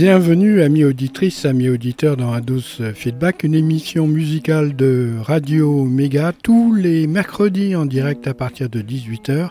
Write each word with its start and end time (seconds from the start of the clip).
Bienvenue, 0.00 0.62
amis 0.62 0.84
auditrices, 0.84 1.44
amis 1.44 1.68
auditeurs 1.68 2.16
dans 2.16 2.32
Ados 2.32 2.80
Feedback, 2.94 3.42
une 3.42 3.56
émission 3.56 4.06
musicale 4.06 4.76
de 4.76 5.14
Radio 5.20 5.82
Méga 5.82 6.32
tous 6.40 6.72
les 6.72 7.08
mercredis 7.08 7.74
en 7.74 7.84
direct 7.84 8.28
à 8.28 8.34
partir 8.34 8.70
de 8.70 8.80
18h, 8.80 9.48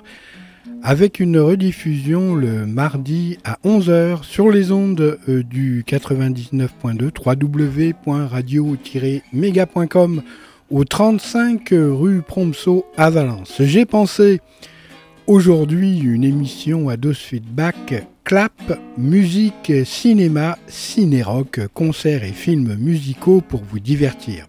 avec 0.84 1.20
une 1.20 1.38
rediffusion 1.38 2.34
le 2.34 2.66
mardi 2.66 3.38
à 3.44 3.58
11h 3.66 4.24
sur 4.24 4.50
les 4.50 4.72
ondes 4.72 5.20
euh, 5.28 5.44
du 5.44 5.84
99.2 5.86 8.06
www.radio-méga.com 8.06 10.22
au 10.72 10.84
35 10.86 11.68
rue 11.72 12.22
Promso 12.22 12.86
à 12.96 13.10
Valence. 13.10 13.56
J'ai 13.60 13.86
pensé 13.86 14.40
aujourd'hui 15.28 16.00
une 16.00 16.24
émission 16.24 16.88
Ados 16.88 17.18
Feedback 17.18 18.08
clap, 18.24 18.80
musique, 18.98 19.72
cinéma, 19.86 20.58
ciné-rock, 20.68 21.60
concerts 21.74 22.24
et 22.24 22.32
films 22.32 22.76
musicaux 22.80 23.42
pour 23.42 23.62
vous 23.70 23.80
divertir. 23.80 24.48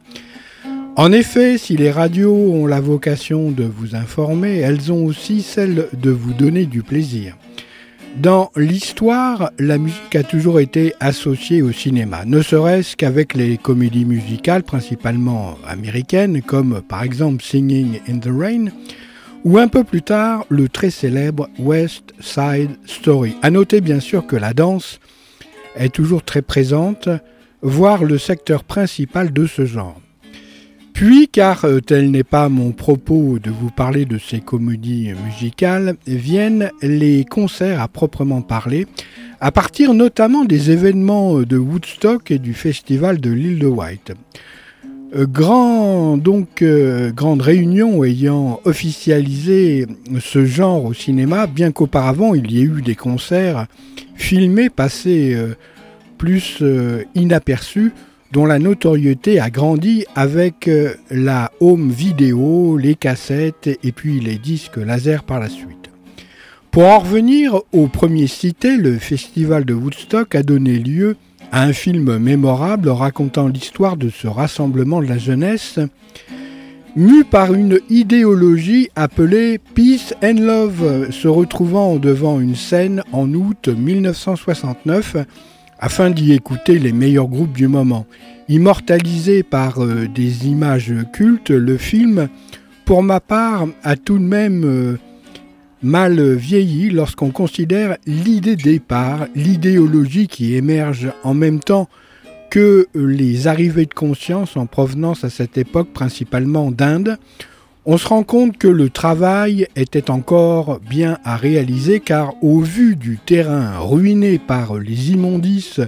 En 0.97 1.13
effet, 1.13 1.59
si 1.59 1.77
les 1.77 1.91
radios 1.91 2.35
ont 2.35 2.67
la 2.67 2.81
vocation 2.81 3.51
de 3.51 3.65
vous 3.65 3.95
informer, 3.95 4.59
elles 4.59 4.93
ont 4.93 5.05
aussi 5.05 5.43
celle 5.43 5.89
de 5.93 6.11
vous 6.11 6.33
donner 6.33 6.67
du 6.67 6.83
plaisir. 6.83 7.37
Dans 8.17 8.51
l'histoire, 8.57 9.51
la 9.59 9.79
musique 9.79 10.17
a 10.17 10.25
toujours 10.25 10.59
été 10.59 10.95
associée 10.99 11.63
au 11.63 11.73
cinéma, 11.73 12.25
ne 12.25 12.41
serait-ce 12.41 12.97
qu'avec 12.97 13.35
les 13.35 13.59
comédies 13.59 14.05
musicales 14.05 14.65
principalement 14.65 15.57
américaines, 15.67 16.43
comme 16.43 16.83
par 16.89 17.03
exemple 17.03 17.45
Singing 17.45 18.01
in 18.09 18.19
the 18.19 18.31
Rain, 18.33 18.67
ou 19.49 19.57
un 19.57 19.69
peu 19.69 19.83
plus 19.83 20.03
tard 20.03 20.45
le 20.51 20.69
très 20.69 20.91
célèbre 20.91 21.49
West 21.59 22.13
Side 22.21 22.73
Story. 22.85 23.35
A 23.41 23.51
noter 23.51 23.81
bien 23.81 23.99
sûr 23.99 24.27
que 24.27 24.37
la 24.37 24.53
danse 24.53 25.01
est 25.75 25.89
toujours 25.89 26.23
très 26.23 26.43
présente, 26.43 27.09
voire 27.63 28.05
le 28.05 28.19
secteur 28.19 28.63
principal 28.63 29.33
de 29.33 29.47
ce 29.47 29.65
genre. 29.65 29.99
Puis, 30.93 31.29
car 31.29 31.65
euh, 31.65 31.81
tel 31.81 32.11
n'est 32.11 32.25
pas 32.25 32.51
mon 32.51 32.73
propos 32.73 33.39
de 33.39 33.51
vous 33.51 33.71
parler 33.71 34.05
de 34.05 34.19
ces 34.19 34.41
comédies 34.41 35.15
musicales, 35.25 35.97
viennent 36.07 36.71
les 36.83 37.25
concerts 37.25 37.81
à 37.81 37.89
proprement 37.89 38.43
parler, 38.43 38.87
à 39.41 39.51
partir 39.51 39.95
notamment 39.95 40.45
des 40.45 40.73
événements 40.73 41.41
de 41.41 41.57
Woodstock 41.57 42.31
et 42.31 42.39
du 42.39 42.53
festival 42.53 43.19
de 43.19 43.31
l'île 43.31 43.61
de 43.61 43.67
White. 43.67 44.13
Euh, 45.15 46.17
donc, 46.17 46.63
euh, 46.63 47.11
grande 47.13 47.41
réunion 47.41 48.05
ayant 48.05 48.61
officialisé 48.65 49.87
ce 50.21 50.45
genre 50.45 50.85
au 50.85 50.93
cinéma, 50.93 51.47
bien 51.47 51.73
qu'auparavant 51.73 52.35
il 52.35 52.51
y 52.51 52.61
ait 52.61 52.65
eu 52.65 52.83
des 52.83 52.95
concerts 52.95 53.67
filmés 54.15 54.69
passés 54.69 55.35
euh, 55.35 55.55
plus 56.19 56.63
inaperçus, 57.15 57.93
dont 58.33 58.45
la 58.45 58.59
notoriété 58.59 59.39
a 59.39 59.51
grandi 59.51 60.05
avec 60.17 60.69
la 61.13 61.53
home 61.61 61.91
vidéo, 61.91 62.77
les 62.77 62.97
cassettes 62.97 63.71
et 63.83 63.93
puis 63.93 64.19
les 64.19 64.37
disques 64.37 64.79
laser 64.79 65.23
par 65.23 65.39
la 65.39 65.49
suite. 65.49 65.91
Pour 66.73 66.83
en 66.87 66.99
revenir 66.99 67.61
au 67.73 67.87
premier 67.87 68.27
cité, 68.27 68.77
le 68.77 68.99
festival 68.99 69.65
de 69.65 69.75
Woodstock 69.75 70.35
a 70.35 70.43
donné 70.43 70.79
lieu 70.79 71.17
un 71.53 71.73
film 71.73 72.19
mémorable 72.19 72.89
racontant 72.89 73.49
l'histoire 73.49 73.97
de 73.97 74.11
ce 74.11 74.27
rassemblement 74.27 75.01
de 75.01 75.07
la 75.07 75.19
jeunesse, 75.19 75.79
mu 76.97 77.25
par 77.25 77.55
une 77.55 77.79
idéologie 77.91 78.89
appelée 78.97 79.59
Peace 79.75 80.15
and 80.23 80.41
Love, 80.41 81.11
se 81.11 81.29
retrouvant 81.29 81.97
devant 81.97 82.41
une 82.41 82.57
scène 82.57 83.03
en 83.13 83.33
août 83.35 83.69
1969 83.69 85.17
afin 85.79 86.11
d'y 86.11 86.33
écouter 86.33 86.79
les 86.79 86.93
meilleurs 86.93 87.29
groupes 87.29 87.57
du 87.57 87.69
moment. 87.69 88.07
Immortalisé 88.49 89.43
par 89.43 89.83
euh, 89.83 90.09
des 90.09 90.49
images 90.49 90.93
cultes, 91.13 91.51
le 91.51 91.77
film, 91.77 92.29
pour 92.85 93.03
ma 93.03 93.21
part, 93.21 93.67
a 93.85 93.97
tout 93.97 94.19
de 94.19 94.25
même 94.25 94.65
euh, 94.65 94.97
mal 95.83 96.21
vieilli 96.35 96.91
lorsqu'on 96.91 97.31
considère 97.31 97.97
l'idée 98.07 98.57
départ, 98.57 99.27
l'idéologie 99.35 100.27
qui 100.27 100.55
émerge 100.55 101.13
en 101.23 101.35
même 101.35 101.61
temps 101.61 101.89
que 102.51 102.89
les 102.95 103.47
arrivées 103.47 103.87
de 103.87 103.95
conscience 103.95 104.57
en 104.57 104.67
provenance 104.67 105.25
à 105.25 105.31
cette 105.31 105.59
époque 105.59 105.93
principalement 105.93 106.71
d'Inde, 106.71 107.19
on 107.85 107.97
se 107.97 108.09
rend 108.09 108.23
compte 108.23 108.59
que 108.59 108.69
le 108.69 108.91
travail 108.91 109.67
était 109.77 110.11
encore 110.11 110.81
bien 110.81 111.19
à 111.25 111.37
réaliser 111.37 112.01
car 112.01 112.35
au 112.43 112.61
vu 112.61 112.97
du 112.97 113.19
terrain 113.19 113.79
ruiné 113.79 114.39
par 114.39 114.77
les 114.77 115.13
immondices 115.13 115.81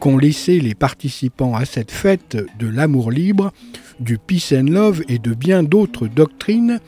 qu'ont 0.00 0.18
laissé 0.18 0.58
les 0.58 0.74
participants 0.74 1.54
à 1.54 1.64
cette 1.64 1.92
fête 1.92 2.36
de 2.58 2.66
l'amour 2.66 3.12
libre, 3.12 3.52
du 4.00 4.18
peace 4.18 4.52
and 4.52 4.70
love 4.70 5.02
et 5.08 5.20
de 5.20 5.32
bien 5.32 5.62
d'autres 5.62 6.08
doctrines, 6.08 6.80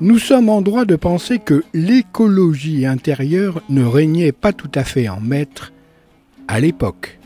nous 0.00 0.18
sommes 0.18 0.48
en 0.48 0.62
droit 0.62 0.84
de 0.84 0.96
penser 0.96 1.38
que 1.38 1.64
l'écologie 1.74 2.86
intérieure 2.86 3.62
ne 3.68 3.84
régnait 3.84 4.32
pas 4.32 4.52
tout 4.52 4.70
à 4.74 4.84
fait 4.84 5.08
en 5.08 5.20
maître 5.20 5.72
à 6.46 6.60
l'époque. 6.60 7.18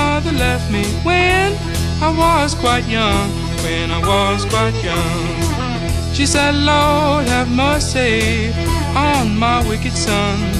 mother 0.00 0.32
left 0.32 0.66
me 0.70 0.84
when 1.08 1.48
I 2.08 2.10
was 2.22 2.54
quite 2.54 2.86
young, 2.98 3.28
when 3.64 3.86
I 3.98 4.00
was 4.12 4.44
quite 4.52 4.76
young. 4.90 5.24
She 6.16 6.26
said, 6.26 6.54
Lord, 6.54 7.24
have 7.34 7.50
mercy 7.50 8.52
on 9.08 9.24
my 9.44 9.58
wicked 9.68 9.92
son. 9.92 10.59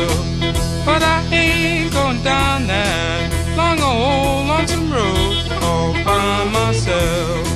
But 0.91 1.03
I 1.03 1.23
ain't 1.31 1.93
going 1.93 2.21
down 2.21 2.67
that 2.67 3.31
long 3.55 3.79
old 3.79 4.47
lonesome 4.51 4.91
road. 4.91 5.35
All 5.63 5.93
by 6.03 6.43
myself. 6.51 7.47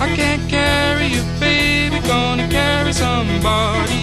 I 0.00 0.06
can't 0.16 0.42
carry 0.50 1.06
you, 1.06 1.22
baby, 1.38 2.00
gonna 2.08 2.48
carry 2.48 2.92
somebody 2.92 3.93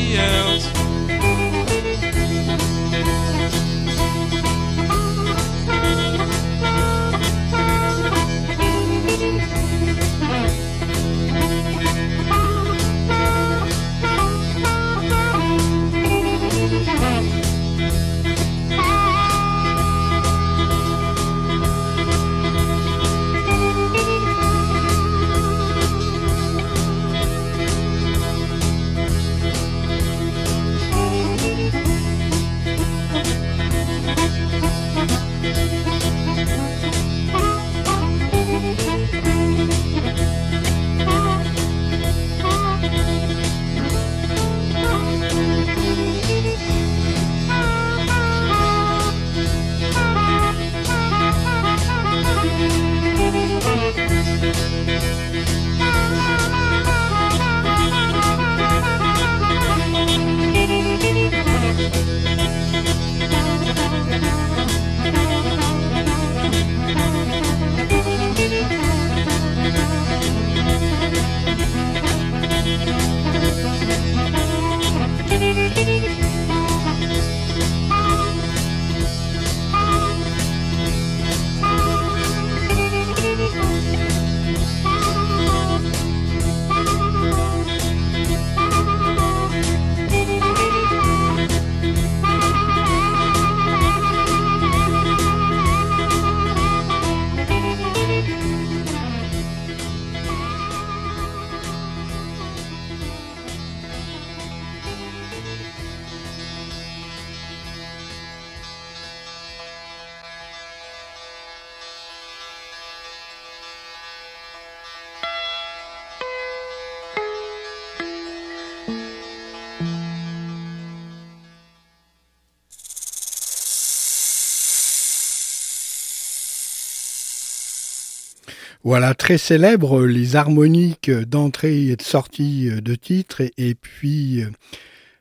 Voilà, 128.92 129.14
très 129.14 129.38
célèbre, 129.38 130.06
les 130.06 130.36
harmoniques 130.36 131.10
d'entrée 131.10 131.86
et 131.86 131.96
de 131.96 132.02
sortie 132.02 132.70
de 132.70 132.96
titres, 132.96 133.42
et, 133.58 133.74
puis 133.74 134.44
euh, 134.44 134.50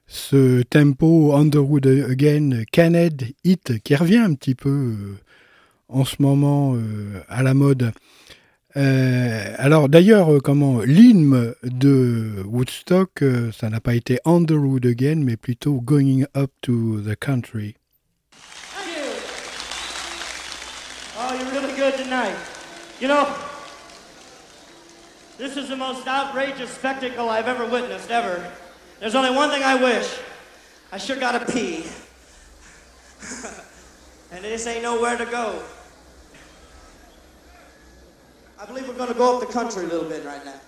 ce 0.08 0.62
tempo 0.62 1.36
Underwood 1.36 1.86
Again, 1.86 2.64
Caned 2.72 3.22
Hit, 3.44 3.80
qui 3.84 3.94
revient 3.94 4.16
un 4.16 4.34
petit 4.34 4.56
peu 4.56 4.70
euh, 4.70 5.18
en 5.88 6.04
ce 6.04 6.16
moment 6.18 6.74
euh, 6.74 7.22
à 7.28 7.44
la 7.44 7.54
mode. 7.54 7.92
alors 8.74 9.88
d'ailleurs, 9.88 10.42
comment 10.42 10.80
l'hymne 10.80 11.54
de 11.62 12.42
Woodstock, 12.46 13.22
ça 13.56 13.70
n'a 13.70 13.80
pas 13.80 13.94
été 13.94 14.18
Underwood 14.24 14.84
Again, 14.84 15.22
mais 15.22 15.36
plutôt 15.36 15.80
Going 15.80 16.24
Up 16.36 16.50
to 16.60 17.02
the 17.02 17.14
Country. 17.14 17.76
Oh, 21.16 23.49
This 25.40 25.56
is 25.56 25.68
the 25.70 25.76
most 25.76 26.06
outrageous 26.06 26.68
spectacle 26.68 27.30
I've 27.30 27.48
ever 27.48 27.64
witnessed, 27.64 28.10
ever. 28.10 28.46
There's 28.98 29.14
only 29.14 29.34
one 29.34 29.48
thing 29.48 29.62
I 29.62 29.74
wish. 29.74 30.18
I 30.92 30.98
sure 30.98 31.16
gotta 31.16 31.50
pee. 31.50 31.86
and 34.32 34.44
this 34.44 34.66
ain't 34.66 34.82
nowhere 34.82 35.16
to 35.16 35.24
go. 35.24 35.62
I 38.58 38.66
believe 38.66 38.86
we're 38.86 38.92
gonna 38.92 39.14
go 39.14 39.36
up 39.36 39.40
the 39.40 39.50
country 39.50 39.84
a 39.84 39.88
little 39.88 40.10
bit 40.10 40.26
right 40.26 40.44
now. 40.44 40.60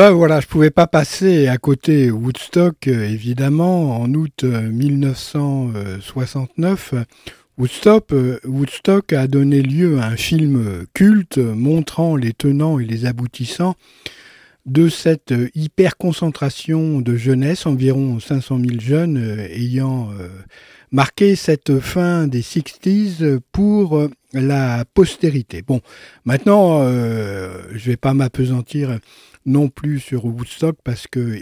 Euh, 0.00 0.10
voilà, 0.12 0.40
je 0.40 0.46
pouvais 0.46 0.70
pas 0.70 0.86
passer 0.86 1.46
à 1.46 1.58
côté 1.58 2.10
Woodstock, 2.10 2.88
euh, 2.88 3.06
évidemment, 3.06 4.00
en 4.00 4.14
août 4.14 4.44
1969. 4.44 6.94
Euh, 6.94 7.04
Woodstock, 7.58 8.14
Woodstock 8.44 9.12
a 9.12 9.26
donné 9.26 9.60
lieu 9.60 10.00
à 10.00 10.06
un 10.06 10.16
film 10.16 10.86
culte 10.94 11.36
montrant 11.36 12.16
les 12.16 12.32
tenants 12.32 12.78
et 12.78 12.86
les 12.86 13.04
aboutissants 13.04 13.74
de 14.64 14.88
cette 14.88 15.34
hyper-concentration 15.54 17.02
de 17.02 17.16
jeunesse, 17.16 17.66
environ 17.66 18.18
500 18.18 18.60
000 18.66 18.80
jeunes 18.80 19.18
ayant 19.50 20.08
marqué 20.90 21.36
cette 21.36 21.80
fin 21.80 22.26
des 22.26 22.40
60s 22.40 23.40
pour 23.52 24.08
la 24.32 24.86
postérité. 24.94 25.60
Bon, 25.60 25.82
maintenant, 26.24 26.88
je 26.88 27.84
vais 27.84 27.98
pas 27.98 28.14
m'apesantir 28.14 28.98
non 29.46 29.68
plus 29.68 30.00
sur 30.00 30.24
Woodstock 30.24 30.76
parce 30.84 31.06
que 31.06 31.38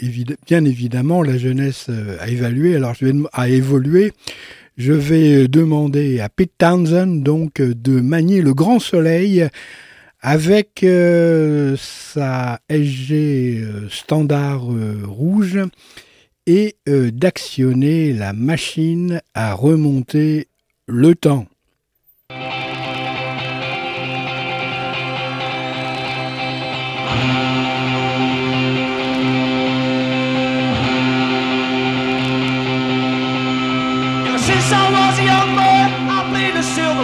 bien 0.46 0.64
évidemment 0.64 1.22
la 1.22 1.38
jeunesse 1.38 1.86
euh, 1.88 2.16
a 2.20 2.28
évalué, 2.28 2.76
alors 2.76 2.94
je 2.94 3.06
vais 3.06 3.12
a 3.32 3.48
évolué. 3.48 4.12
Je 4.76 4.92
vais 4.92 5.48
demander 5.48 6.20
à 6.20 6.28
Pete 6.28 6.52
Townsend 6.56 7.22
donc 7.24 7.60
de 7.60 8.00
manier 8.00 8.42
le 8.42 8.54
grand 8.54 8.78
soleil 8.78 9.48
avec 10.20 10.84
euh, 10.84 11.76
sa 11.76 12.60
SG 12.68 13.60
euh, 13.60 13.88
standard 13.90 14.62
rouge 15.04 15.58
et 16.46 16.76
d'actionner 16.86 18.14
la 18.14 18.32
machine 18.32 19.20
à 19.34 19.52
remonter 19.52 20.48
le 20.86 21.14
temps. 21.14 21.46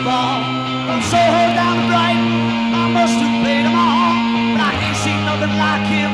ball. 0.05 0.45
From 0.87 1.01
Soho 1.01 1.43
down 1.57 1.81
to 1.81 1.87
Brighton 1.89 2.75
I 2.77 2.89
must 2.93 3.17
have 3.19 3.35
played 3.43 3.65
them 3.65 3.75
all. 3.75 4.13
But 4.53 4.61
I 4.69 4.73
ain't 4.85 4.97
seen 5.01 5.25
nothing 5.25 5.57
like 5.57 5.87
him. 5.89 6.14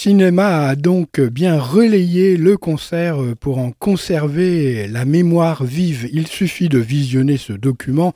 Cinéma 0.00 0.68
a 0.68 0.76
donc 0.76 1.20
bien 1.20 1.60
relayé 1.60 2.38
le 2.38 2.56
concert 2.56 3.18
pour 3.38 3.58
en 3.58 3.70
conserver 3.70 4.88
la 4.88 5.04
mémoire 5.04 5.62
vive. 5.62 6.08
Il 6.10 6.26
suffit 6.26 6.70
de 6.70 6.78
visionner 6.78 7.36
ce 7.36 7.52
document 7.52 8.14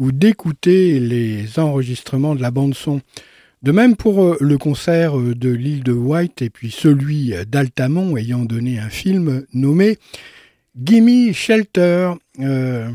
ou 0.00 0.10
d'écouter 0.10 0.98
les 0.98 1.60
enregistrements 1.60 2.34
de 2.34 2.42
la 2.42 2.50
bande 2.50 2.74
son. 2.74 3.00
De 3.62 3.70
même 3.70 3.94
pour 3.94 4.38
le 4.40 4.58
concert 4.58 5.16
de 5.16 5.50
l'île 5.50 5.84
de 5.84 5.92
White 5.92 6.42
et 6.42 6.50
puis 6.50 6.72
celui 6.72 7.32
d'Altamont 7.46 8.16
ayant 8.16 8.44
donné 8.44 8.80
un 8.80 8.90
film 8.90 9.44
nommé 9.54 9.98
Gimme 10.84 11.32
Shelter. 11.32 12.10
Euh, 12.40 12.90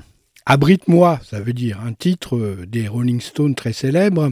Abrite-moi, 0.46 1.22
ça 1.24 1.40
veut 1.40 1.54
dire 1.54 1.80
un 1.80 1.94
titre 1.94 2.58
des 2.68 2.90
Rolling 2.90 3.22
Stones 3.22 3.56
très 3.56 3.72
célèbre. 3.72 4.30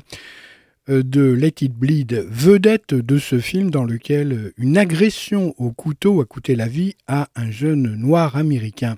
Euh, 0.89 1.01
de 1.01 1.21
Let 1.21 1.53
It 1.61 1.73
Bleed, 1.73 2.25
vedette 2.29 2.93
de 2.93 3.17
ce 3.17 3.39
film 3.39 3.71
dans 3.71 3.85
lequel 3.85 4.51
une 4.57 4.77
agression 4.77 5.53
au 5.57 5.71
couteau 5.71 6.19
a 6.19 6.25
coûté 6.25 6.57
la 6.57 6.67
vie 6.67 6.95
à 7.07 7.29
un 7.35 7.51
jeune 7.51 7.95
noir 7.95 8.35
américain. 8.35 8.97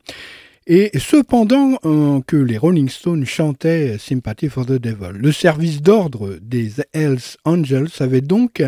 Et 0.66 0.90
cependant 0.98 1.78
euh, 1.86 2.22
que 2.26 2.38
les 2.38 2.58
Rolling 2.58 2.90
Stones 2.90 3.26
chantaient 3.28 4.00
Sympathy 4.00 4.50
for 4.50 4.66
the 4.66 4.82
Devil, 4.82 5.12
le 5.14 5.32
service 5.32 5.84
d'ordre 5.84 6.40
des 6.42 6.72
Hells 6.94 7.38
Angels 7.44 7.92
avait 8.00 8.22
donc 8.22 8.64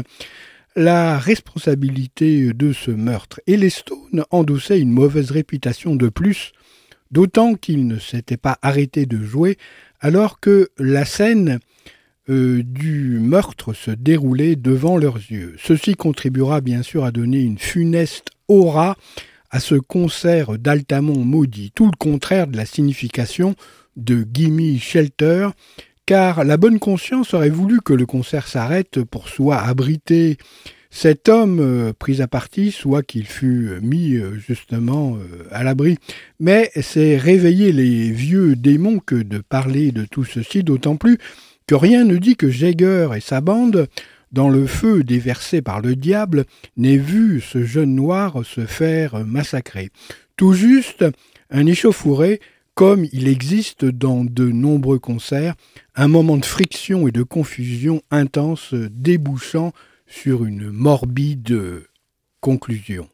la 0.76 1.18
responsabilité 1.18 2.54
de 2.54 2.72
ce 2.72 2.92
meurtre. 2.92 3.42
Et 3.48 3.58
les 3.58 3.72
Stones 3.72 4.26
endossaient 4.30 4.80
une 4.80 4.92
mauvaise 4.92 5.32
réputation 5.32 5.96
de 5.96 6.10
plus, 6.10 6.52
d'autant 7.10 7.56
qu'ils 7.56 7.88
ne 7.88 7.98
s'étaient 7.98 8.38
pas 8.38 8.60
arrêtés 8.62 9.08
de 9.08 9.24
jouer 9.24 9.58
alors 10.00 10.40
que 10.40 10.70
la 10.78 11.06
scène 11.06 11.58
euh, 12.30 12.62
du 12.62 13.20
meurtre 13.22 13.72
se 13.72 13.90
dérouler 13.90 14.58
devant 14.58 14.98
leurs 14.98 15.16
yeux. 15.16 15.56
Ceci 15.58 15.96
contribuera 15.96 16.60
bien 16.60 16.84
sûr 16.84 17.06
à 17.06 17.12
donner 17.12 17.40
une 17.40 17.58
funeste 17.58 18.32
aura 18.50 18.98
à 19.50 19.62
ce 19.62 19.76
concert 19.76 20.58
d'Altamont 20.58 21.24
maudit, 21.24 21.72
tout 21.74 21.86
le 21.86 21.96
contraire 21.98 22.48
de 22.48 22.58
la 22.58 22.66
signification 22.66 23.56
de 23.96 24.28
Gimme 24.34 24.78
Shelter, 24.78 25.48
car 26.06 26.44
la 26.44 26.58
bonne 26.58 26.80
conscience 26.80 27.34
aurait 27.34 27.50
voulu 27.50 27.80
que 27.80 27.94
le 27.94 28.06
concert 28.06 28.48
s'arrête 28.48 29.06
pour 29.06 29.30
soit 29.30 29.60
abriter 29.60 30.38
cet 30.90 31.30
homme 31.30 31.60
euh, 31.62 31.94
pris 31.98 32.22
à 32.22 32.28
partie, 32.28 32.72
soit 32.72 33.04
qu'il 33.04 33.26
fût 33.26 33.80
mis 33.82 34.16
euh, 34.16 34.38
justement 34.38 35.18
à 35.50 35.64
l'abri. 35.64 35.98
Mais 36.42 36.72
c'est 36.82 37.16
réveiller 37.16 37.72
les 37.72 38.12
vieux 38.12 38.58
démons 38.58 39.00
que 39.00 39.16
de 39.16 39.38
parler 39.38 39.94
de 39.94 40.04
tout 40.04 40.26
ceci, 40.26 40.64
d'autant 40.64 40.98
plus 40.98 41.20
que 41.68 41.76
rien 41.76 42.06
ne 42.06 42.18
dit 42.18 42.38
que 42.38 42.50
Jagger 42.50 43.10
et 43.16 43.20
sa 43.20 43.42
bande, 43.42 43.88
dans 44.32 44.50
le 44.50 44.66
feu 44.66 45.04
déversé 45.04 45.62
par 45.62 45.82
le 45.82 45.96
diable, 45.96 46.46
n'aient 46.78 46.98
vu 46.98 47.42
ce 47.42 47.64
jeune 47.64 47.94
noir 47.94 48.46
se 48.46 48.66
faire 48.66 49.26
massacrer. 49.26 49.90
Tout 50.38 50.54
juste 50.54 51.06
un 51.50 51.66
échauffouré, 51.66 52.40
comme 52.74 53.06
il 53.12 53.28
existe 53.28 53.86
dans 53.86 54.24
de 54.24 54.46
nombreux 54.46 55.00
concerts, 55.00 55.56
un 55.96 56.08
moment 56.08 56.38
de 56.38 56.46
friction 56.46 57.08
et 57.08 57.12
de 57.12 57.24
confusion 57.24 58.02
intense 58.12 58.74
débouchant 58.74 59.74
sur 60.06 60.46
une 60.46 60.72
morbide 60.72 61.84
conclusion. 62.40 63.10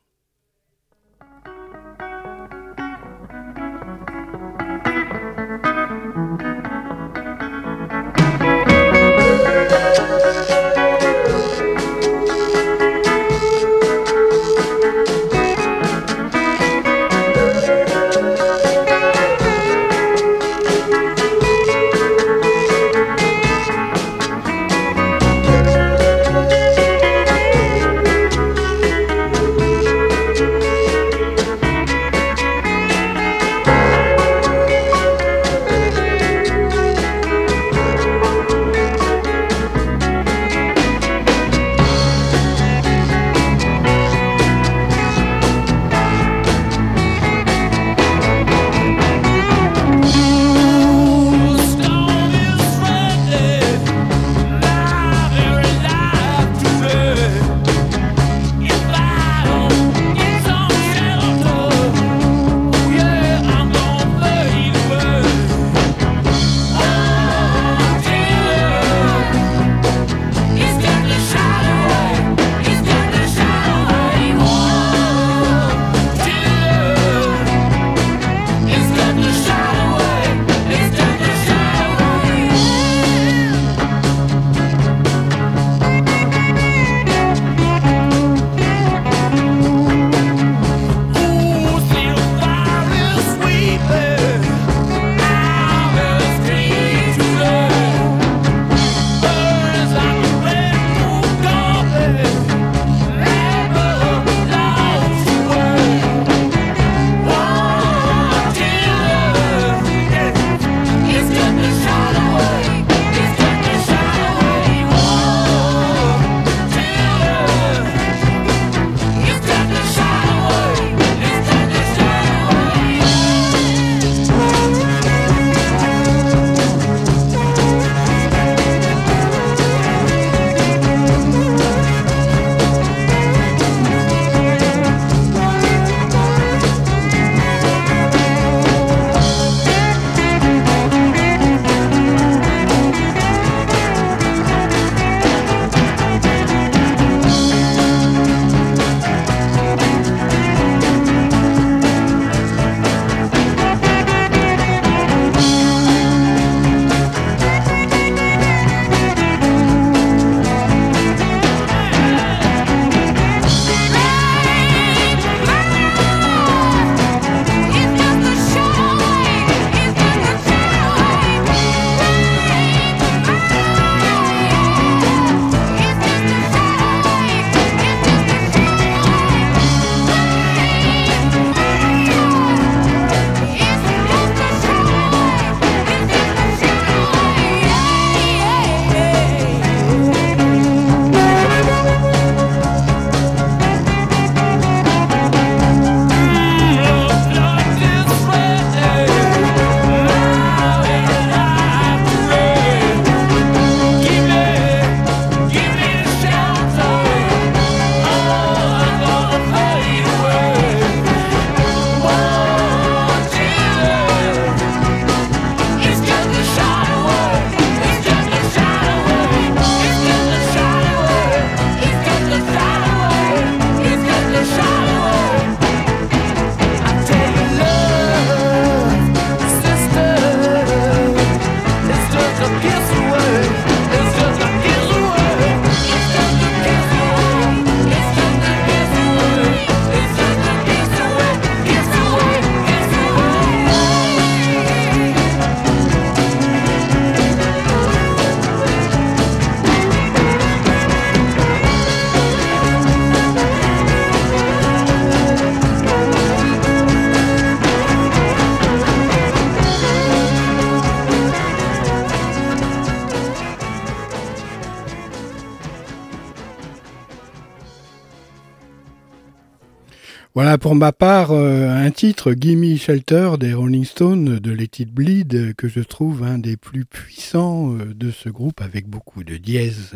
Ma 270.75 270.91
part 270.91 271.31
euh, 271.31 271.69
un 271.69 271.91
titre, 271.91 272.33
Gimme 272.33 272.77
Shelter 272.77 273.31
des 273.39 273.53
Rolling 273.53 273.86
Stones 273.86 274.39
de 274.39 274.51
Let 274.51 274.79
It 274.79 274.91
Bleed, 274.91 275.55
que 275.55 275.67
je 275.67 275.81
trouve 275.81 276.23
un 276.23 276.38
des 276.38 276.57
plus 276.57 276.86
puissants 276.86 277.73
euh, 277.73 277.93
de 277.93 278.12
ce 278.12 278.29
groupe 278.29 278.62
avec 278.62 278.88
beaucoup 278.88 279.23
de 279.23 279.38
dièse 279.38 279.95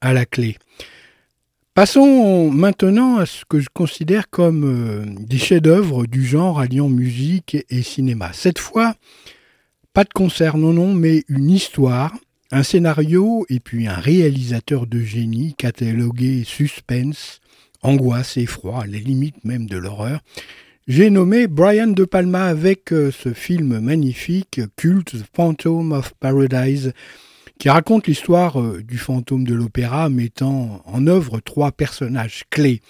à 0.00 0.12
la 0.12 0.26
clé. 0.26 0.56
Passons 1.74 2.50
maintenant 2.50 3.16
à 3.16 3.26
ce 3.26 3.44
que 3.48 3.60
je 3.60 3.68
considère 3.72 4.30
comme 4.30 4.64
euh, 4.64 5.04
des 5.20 5.38
chefs-d'œuvre 5.38 6.06
du 6.06 6.24
genre 6.24 6.60
alliant 6.60 6.88
musique 6.88 7.56
et 7.68 7.82
cinéma. 7.82 8.32
Cette 8.32 8.58
fois, 8.58 8.94
pas 9.92 10.04
de 10.04 10.12
concert, 10.12 10.58
non, 10.58 10.72
non, 10.72 10.94
mais 10.94 11.24
une 11.28 11.50
histoire, 11.50 12.14
un 12.50 12.62
scénario 12.62 13.46
et 13.48 13.60
puis 13.60 13.88
un 13.88 13.96
réalisateur 13.96 14.86
de 14.86 15.00
génie 15.00 15.54
catalogué 15.54 16.44
suspense 16.44 17.40
angoisse, 17.86 18.36
effroi, 18.36 18.82
à 18.82 18.86
les 18.86 18.98
limites 18.98 19.44
même 19.44 19.66
de 19.66 19.76
l'horreur. 19.76 20.20
J'ai 20.88 21.10
nommé 21.10 21.46
Brian 21.48 21.88
De 21.88 22.04
Palma 22.04 22.44
avec 22.44 22.92
euh, 22.92 23.10
ce 23.10 23.32
film 23.32 23.80
magnifique, 23.80 24.60
culte, 24.76 25.12
The 25.12 25.24
Phantom 25.34 25.92
of 25.92 26.14
Paradise, 26.20 26.92
qui 27.58 27.68
raconte 27.68 28.06
l'histoire 28.06 28.60
euh, 28.60 28.82
du 28.82 28.98
fantôme 28.98 29.44
de 29.44 29.54
l'opéra 29.54 30.08
mettant 30.08 30.82
en 30.84 31.06
œuvre 31.06 31.40
trois 31.40 31.72
personnages 31.72 32.44
clés. 32.50 32.82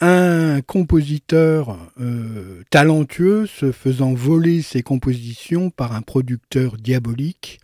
Un 0.00 0.60
compositeur 0.60 1.76
euh, 2.00 2.62
talentueux 2.70 3.46
se 3.46 3.72
faisant 3.72 4.14
voler 4.14 4.62
ses 4.62 4.82
compositions 4.82 5.70
par 5.70 5.92
un 5.92 6.02
producteur 6.02 6.76
diabolique, 6.76 7.58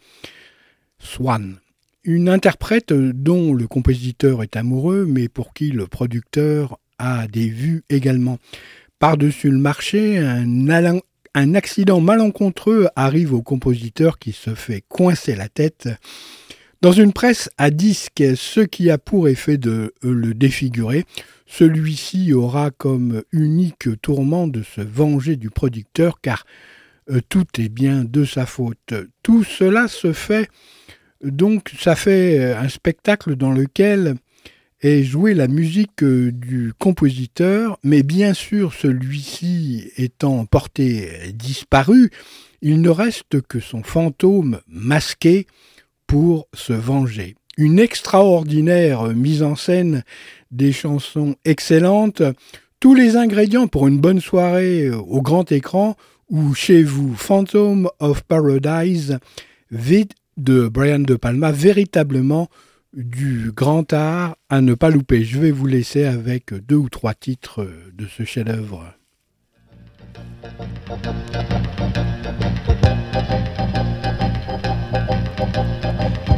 Swan. 0.98 1.59
Une 2.02 2.30
interprète 2.30 2.94
dont 2.94 3.52
le 3.52 3.66
compositeur 3.66 4.42
est 4.42 4.56
amoureux, 4.56 5.04
mais 5.06 5.28
pour 5.28 5.52
qui 5.52 5.70
le 5.70 5.86
producteur 5.86 6.78
a 6.98 7.26
des 7.26 7.48
vues 7.48 7.84
également. 7.90 8.38
Par-dessus 8.98 9.50
le 9.50 9.58
marché, 9.58 10.18
un, 10.18 11.54
accident 11.54 12.00
malencontreux 12.00 12.88
arrive 12.96 13.34
au 13.34 13.42
compositeur 13.42 14.18
qui 14.18 14.32
se 14.32 14.54
fait 14.54 14.82
coincer 14.88 15.36
la 15.36 15.50
tête. 15.50 15.90
Dans 16.80 16.92
une 16.92 17.12
presse 17.12 17.50
à 17.58 17.70
disque, 17.70 18.24
ce 18.34 18.60
qui 18.60 18.90
a 18.90 18.96
pour 18.96 19.28
effet 19.28 19.58
de 19.58 19.92
le 20.02 20.32
défigurer, 20.32 21.04
celui-ci 21.46 22.32
aura 22.32 22.70
comme 22.70 23.22
unique 23.30 24.00
tourment 24.00 24.46
de 24.46 24.62
se 24.62 24.80
venger 24.80 25.36
du 25.36 25.50
producteur 25.50 26.22
car 26.22 26.46
euh, 27.10 27.20
tout 27.28 27.46
est 27.58 27.68
bien 27.68 28.04
de 28.04 28.24
sa 28.24 28.46
faute. 28.46 28.94
Tout 29.22 29.44
cela 29.44 29.88
se 29.88 30.14
fait 30.14 30.48
donc 31.22 31.72
ça 31.78 31.96
fait 31.96 32.52
un 32.52 32.68
spectacle 32.68 33.37
dans 33.37 33.52
lequel 33.52 34.16
est 34.83 35.02
jouée 35.02 35.35
la 35.35 35.48
musique 35.48 36.02
euh, 36.02 36.33
du 36.33 36.72
compositeur, 36.78 37.78
mais 37.83 38.02
bien 38.02 38.35
sûr 38.35 38.72
celui-ci 38.72 39.90
étant 39.96 40.46
porté 40.46 41.33
disparu, 41.35 42.11
il 42.62 42.80
ne 42.80 42.90
reste 42.90 43.42
que 43.42 43.61
son 43.61 43.83
fantôme 43.83 44.61
masqué 44.68 45.46
pour 46.06 46.48
se 46.54 46.72
venger. 46.72 47.37
Une 47.56 47.78
extraordinaire 47.78 49.09
mise 49.09 49.42
en 49.42 49.54
scène, 49.54 50.02
des 50.50 50.72
chansons 50.72 51.37
excellentes, 51.44 52.22
tous 52.80 52.94
les 52.94 53.16
ingrédients 53.16 53.68
pour 53.68 53.87
une 53.87 53.98
bonne 53.98 54.20
soirée 54.20 54.87
euh, 54.87 54.96
au 54.96 55.20
grand 55.20 55.52
écran 55.52 55.96
ou 56.30 56.54
chez 56.54 56.83
vous. 56.83 57.14
Phantom 57.14 57.90
of 57.98 58.22
Paradise, 58.22 59.18
vide 59.70 60.14
de 60.40 60.68
Brian 60.68 61.00
De 61.00 61.16
Palma, 61.16 61.53
véritablement 61.53 62.48
du 62.92 63.53
grand 63.55 63.92
art 63.92 64.37
à 64.48 64.61
ne 64.61 64.74
pas 64.74 64.90
louper. 64.90 65.24
Je 65.24 65.38
vais 65.38 65.50
vous 65.50 65.66
laisser 65.66 66.05
avec 66.05 66.53
deux 66.55 66.76
ou 66.76 66.88
trois 66.88 67.14
titres 67.14 67.68
de 67.94 68.07
ce 68.07 68.24
chef-d'œuvre. 68.24 68.94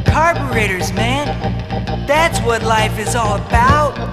Carburetors, 0.05 0.95
man. 0.95 2.07
That's 2.07 2.41
what 2.41 2.63
life 2.63 2.99
is 2.99 3.15
all 3.15 3.37
about. 3.37 4.13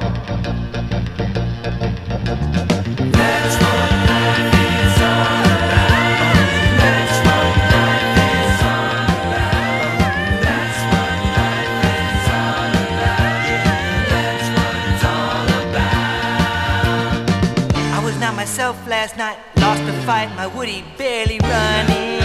Myself 18.49 18.87
last 18.87 19.15
night. 19.15 19.37
Lost 19.57 19.85
the 19.85 19.93
fight, 20.07 20.27
my 20.35 20.47
Woody 20.47 20.83
barely 20.97 21.37
running. 21.43 22.19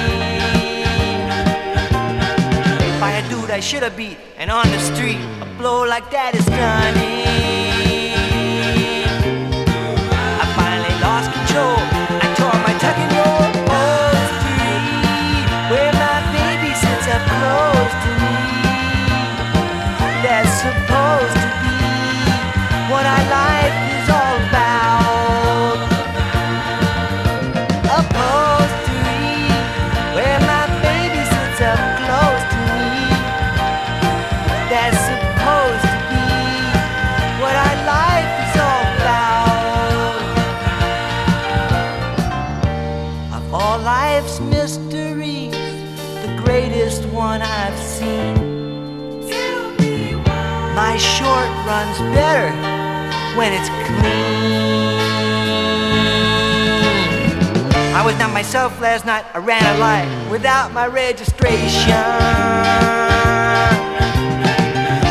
By 2.99 3.11
a 3.21 3.29
dude 3.29 3.51
I 3.51 3.61
should 3.61 3.83
have 3.83 3.95
beat, 3.95 4.17
and 4.39 4.51
on 4.51 4.67
the 4.71 4.79
street, 4.79 5.19
a 5.43 5.47
blow 5.59 5.85
like 5.85 6.11
that 6.13 6.35
is 6.35 6.47
stunning. 6.47 7.84
When 53.37 53.53
it's 53.53 53.69
clean. 53.69 54.95
I 57.95 58.03
was 58.05 58.17
not 58.19 58.33
myself 58.33 58.81
last 58.81 59.05
night. 59.07 59.25
I 59.35 59.39
ran 59.39 59.63
a 59.75 59.79
light 59.79 60.31
without 60.31 60.73
my 60.73 60.87
registration. 60.87 62.05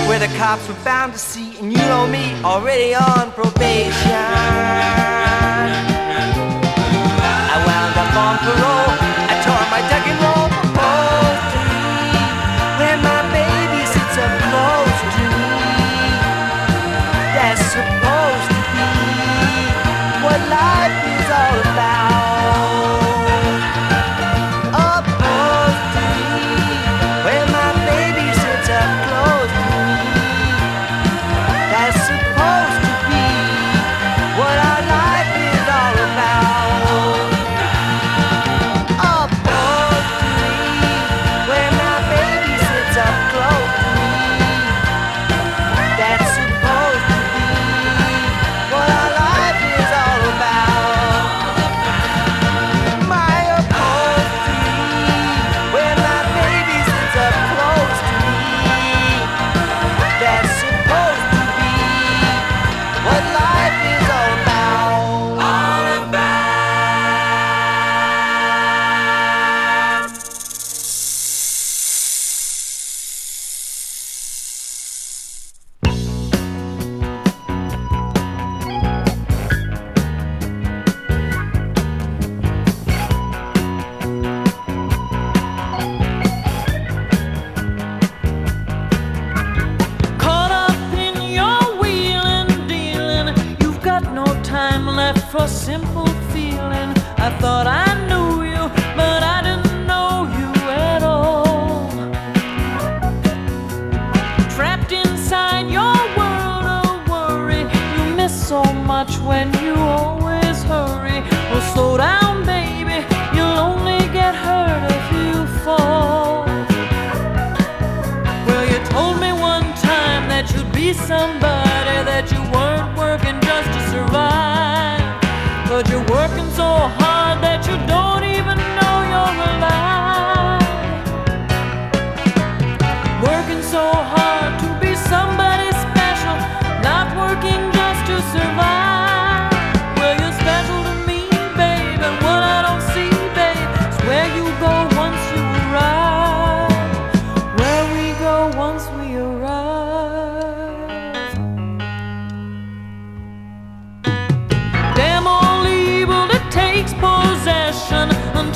Where 0.07 0.19
the 0.19 0.27
cops 0.37 0.67
were 0.67 0.75
bound 0.85 1.13
to 1.13 1.19
see, 1.19 1.57
and 1.59 1.71
you 1.71 1.79
know 1.79 2.07
me, 2.07 2.33
already 2.43 2.93
on 2.93 3.31
probation. 3.31 3.91
I 7.51 7.57
wound 7.67 7.97
up 7.97 8.15
on 8.15 8.37
parole. 8.45 8.92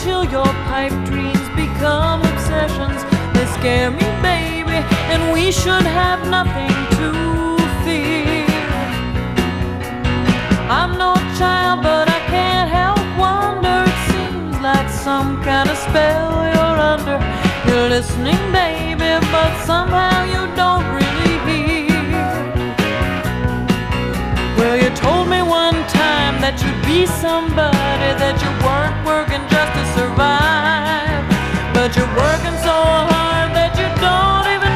Till 0.08 0.24
your 0.32 0.52
pipe 0.72 0.98
dreams 1.10 1.48
become 1.64 2.20
obsessions. 2.32 3.00
They 3.34 3.46
scare 3.58 3.92
me, 3.92 4.08
baby, 4.32 4.80
and 5.12 5.22
we 5.36 5.52
should 5.52 5.88
have 6.02 6.20
nothing 6.38 6.76
to 6.98 7.10
fear. 7.84 8.48
I'm 10.80 10.92
no 11.06 11.14
child, 11.40 11.78
but 11.90 12.06
I 12.18 12.22
can't 12.34 12.70
help 12.82 13.04
wonder. 13.26 13.78
It 13.92 14.00
seems 14.12 14.56
like 14.70 14.90
some 15.08 15.30
kind 15.50 15.68
of 15.74 15.78
spell 15.88 16.32
you're 16.54 16.80
under. 16.94 17.18
You're 17.68 17.90
listening, 17.96 18.42
baby, 18.62 19.12
but 19.36 19.52
somehow 19.70 20.18
you 20.34 20.42
don't 20.62 20.88
really 21.00 21.34
hear. 21.48 22.04
Well, 24.58 24.78
you 24.84 24.90
told 25.06 25.28
me 25.34 25.42
time 25.42 25.67
that 26.48 26.64
you'd 26.64 26.86
be 26.88 27.06
somebody, 27.06 27.76
that 28.24 28.40
you 28.40 28.48
weren't 28.64 28.96
working 29.04 29.44
just 29.52 29.68
to 29.76 29.84
survive, 30.00 31.28
but 31.76 31.92
you're 31.92 32.08
working 32.16 32.56
so 32.64 32.72
hard 33.12 33.52
that 33.52 33.76
you 33.76 33.84
don't 34.00 34.48
even 34.56 34.67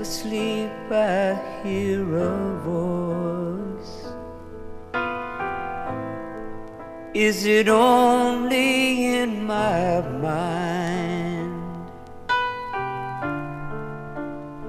asleep, 0.00 0.70
I 0.90 1.34
hear 1.62 2.02
a 2.16 2.58
voice. 2.64 3.94
Is 7.14 7.46
it 7.46 7.68
only 7.68 9.16
in 9.16 9.44
my 9.44 10.00
mind? 10.22 11.88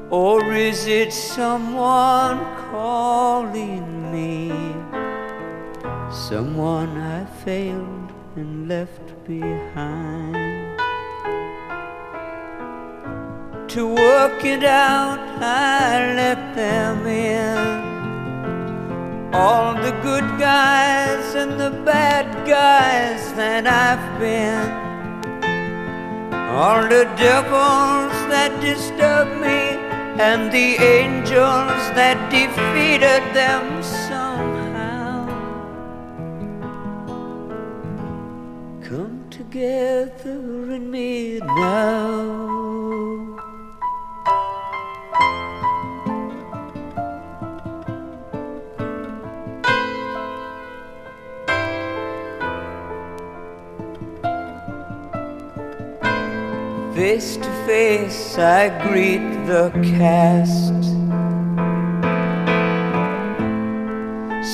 Or 0.10 0.44
is 0.52 0.88
it 0.88 1.14
someone 1.14 2.40
calling 2.72 4.12
me? 4.12 4.52
Someone 6.12 6.98
I 6.98 7.26
failed 7.46 8.12
and 8.36 8.68
left 8.68 9.14
behind. 9.28 10.39
To 13.70 13.86
work 13.86 14.44
it 14.44 14.64
out, 14.64 15.20
I 15.40 16.16
let 16.16 16.56
them 16.56 17.06
in. 17.06 17.58
All 19.32 19.76
the 19.76 19.92
good 20.02 20.28
guys 20.40 21.36
and 21.36 21.60
the 21.60 21.70
bad 21.86 22.26
guys 22.48 23.32
that 23.34 23.68
I've 23.68 24.20
been. 24.20 24.72
All 26.58 26.82
the 26.82 27.06
devils 27.16 28.12
that 28.34 28.60
disturbed 28.60 29.40
me 29.40 29.78
and 30.20 30.52
the 30.52 30.76
angels 30.84 31.82
that 31.94 32.18
defeated 32.32 33.22
them 33.36 33.84
somehow. 33.84 35.28
Come 38.82 39.28
together 39.30 40.72
in 40.74 40.90
me 40.90 41.38
now. 41.38 42.89
Face 57.10 57.38
to 57.38 57.52
face, 57.66 58.38
I 58.38 58.70
greet 58.84 59.26
the 59.48 59.72
cast. 59.98 60.76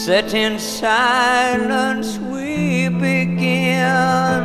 Set 0.06 0.34
in 0.34 0.58
silence, 0.58 2.18
we 2.18 2.88
begin. 2.88 4.42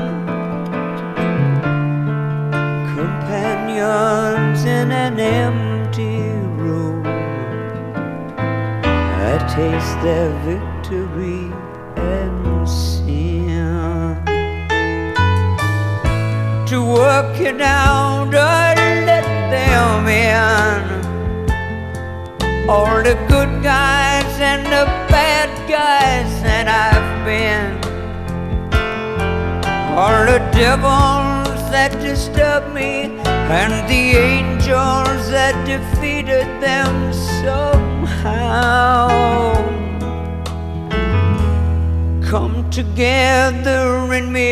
Companions 2.99 4.65
in 4.65 4.91
an 4.91 5.21
empty 5.21 6.19
room. 6.61 7.07
I 8.37 9.39
taste 9.55 10.03
their 10.03 10.31
victory 10.45 10.70
work 17.11 17.41
it 17.41 17.61
out, 17.61 18.33
I 18.33 18.75
let 19.11 19.27
them 19.55 20.07
in. 20.07 20.81
All 22.69 22.97
the 23.09 23.17
good 23.33 23.53
guys 23.65 24.33
and 24.51 24.63
the 24.77 24.85
bad 25.15 25.51
guys 25.69 26.31
that 26.47 26.67
I've 26.87 27.13
been. 27.31 27.71
All 30.01 30.21
the 30.33 30.41
devils 30.63 31.61
that 31.75 31.93
disturbed 32.09 32.71
me 32.73 32.93
and 33.59 33.75
the 33.93 34.05
angels 34.33 35.23
that 35.37 35.55
defeated 35.73 36.49
them 36.67 36.93
somehow 37.43 39.09
come 42.31 42.57
together 42.71 44.15
in 44.19 44.27
me 44.33 44.49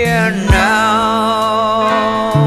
now. 0.56 2.37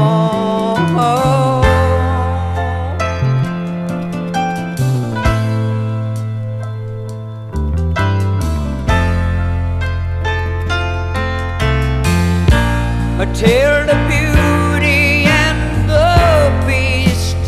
A 13.32 13.34
tale 13.34 13.88
of 13.88 14.08
beauty 14.08 15.24
and 15.24 15.88
the 15.88 16.52
beast. 16.66 17.38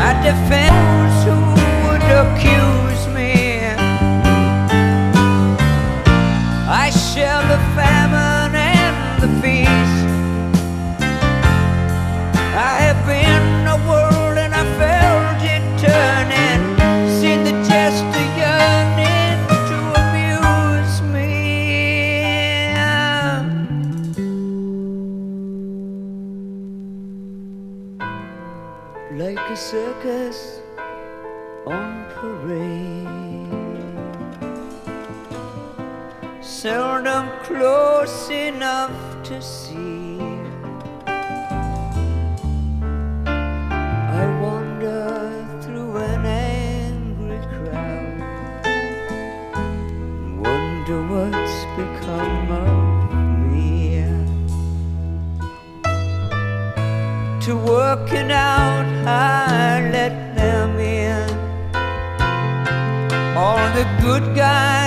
I 0.00 0.18
defend 0.24 0.63
close 37.64 38.28
enough 38.28 39.22
to 39.22 39.40
see. 39.40 40.18
I 44.20 44.22
wander 44.42 45.08
through 45.62 45.96
an 45.96 46.26
angry 46.26 47.40
crowd 47.54 48.20
and 48.66 50.44
wonder 50.44 50.98
what's 51.12 51.58
become 51.80 52.50
of 52.66 52.76
me. 53.50 54.04
To 57.44 57.52
working 57.56 58.30
out, 58.30 58.86
I 59.06 59.88
let 59.96 60.14
them 60.36 60.70
in. 60.78 61.28
All 63.38 63.66
the 63.78 63.86
good 64.02 64.36
guys. 64.36 64.83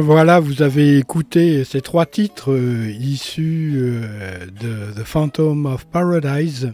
Voilà, 0.00 0.40
vous 0.40 0.62
avez 0.62 0.98
écouté 0.98 1.62
ces 1.62 1.80
trois 1.80 2.04
titres 2.04 2.52
euh, 2.52 2.90
issus 2.98 3.74
euh, 3.76 4.46
de 4.60 5.00
The 5.00 5.04
Phantom 5.04 5.66
of 5.66 5.86
Paradise, 5.86 6.72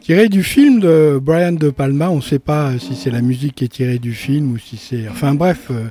tirés 0.00 0.28
du 0.28 0.44
film 0.44 0.78
de 0.80 1.18
Brian 1.20 1.52
De 1.52 1.70
Palma. 1.70 2.08
On 2.10 2.16
ne 2.16 2.20
sait 2.20 2.38
pas 2.38 2.78
si 2.78 2.94
c'est 2.94 3.10
la 3.10 3.20
musique 3.20 3.56
qui 3.56 3.64
est 3.64 3.68
tirée 3.68 3.98
du 3.98 4.12
film 4.12 4.52
ou 4.52 4.58
si 4.58 4.76
c'est... 4.76 5.08
Enfin 5.08 5.34
bref, 5.34 5.68
euh, 5.70 5.86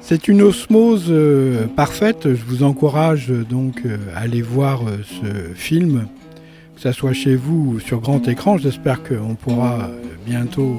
c'est 0.00 0.26
une 0.26 0.42
osmose 0.42 1.12
parfaite. 1.76 2.34
Je 2.34 2.44
vous 2.44 2.64
encourage 2.64 3.28
donc 3.28 3.82
à 4.16 4.20
aller 4.20 4.42
voir 4.42 4.80
ce 5.04 5.54
film, 5.54 6.06
que 6.74 6.80
ce 6.80 6.90
soit 6.90 7.12
chez 7.12 7.36
vous 7.36 7.74
ou 7.74 7.80
sur 7.80 8.00
grand 8.00 8.26
écran. 8.26 8.58
J'espère 8.58 9.02
qu'on 9.04 9.36
pourra 9.36 9.88
bientôt 10.26 10.76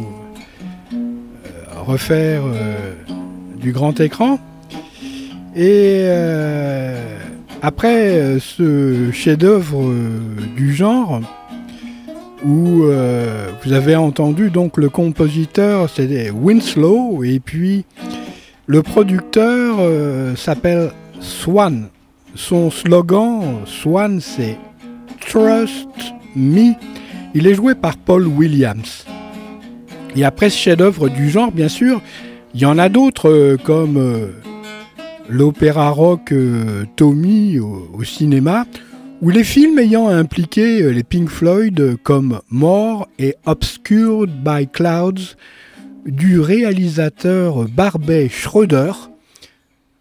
refaire 1.86 2.44
du 3.56 3.72
grand 3.72 3.98
écran. 4.02 4.40
Et 5.56 6.06
euh, 6.08 7.20
après 7.62 8.18
euh, 8.18 8.40
ce 8.40 9.12
chef-d'œuvre 9.12 9.84
euh, 9.84 10.20
du 10.56 10.74
genre, 10.74 11.22
où 12.44 12.84
vous 13.64 13.72
avez 13.72 13.96
entendu 13.96 14.50
donc 14.50 14.76
le 14.76 14.90
compositeur, 14.90 15.90
c'est 15.90 16.30
Winslow, 16.30 17.24
et 17.24 17.40
puis 17.40 17.86
le 18.68 18.82
producteur 18.82 19.78
s'appelle 20.36 20.92
Swan. 21.22 21.88
Son 22.36 22.70
slogan 22.70 23.62
Swan, 23.66 24.20
c'est 24.20 24.58
Trust 25.22 25.88
Me. 26.36 26.74
Il 27.34 27.48
est 27.48 27.54
joué 27.54 27.76
par 27.76 27.96
Paul 27.96 28.28
Williams. 28.28 29.06
Et 30.18 30.26
après 30.26 30.50
ce 30.50 30.58
chef-d'œuvre 30.58 31.08
du 31.08 31.30
genre, 31.30 31.54
bien 31.54 31.70
sûr, 31.70 32.02
il 32.54 32.60
y 32.60 32.66
en 32.66 32.78
a 32.78 32.90
d'autres 32.90 33.56
comme 33.64 34.34
l'opéra 35.30 35.90
rock 35.90 36.32
euh, 36.32 36.86
Tommy 36.96 37.60
au, 37.60 38.04
cinéma, 38.04 38.66
ou 39.22 39.30
les 39.30 39.44
films 39.44 39.80
ayant 39.80 40.08
impliqué 40.08 40.82
euh, 40.82 40.90
les 40.90 41.04
Pink 41.04 41.30
Floyd 41.30 41.98
comme 42.04 42.42
More 42.50 43.08
et 43.20 43.36
Obscured 43.46 44.30
by 44.44 44.68
Clouds 44.68 45.36
du 46.06 46.40
réalisateur 46.40 47.68
Barbet 47.70 48.30
Schroeder. 48.30 48.92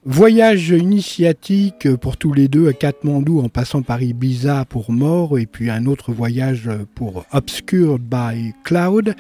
Voyage 0.05 0.71
initiatique 0.71 1.95
pour 1.97 2.17
tous 2.17 2.33
les 2.33 2.49
deux 2.49 2.67
à 2.67 2.73
Katmandou 2.73 3.41
en 3.41 3.49
passant 3.49 3.83
par 3.83 4.03
Ibiza 4.03 4.65
pour 4.65 4.91
More 4.91 5.39
et 5.39 5.47
puis 5.47 5.71
un 5.71 5.87
autre 5.87 6.13
voyage 6.13 6.69
pour 6.97 7.25
Obscured 7.31 8.03
by 8.03 8.53
Cloud. 8.65 9.15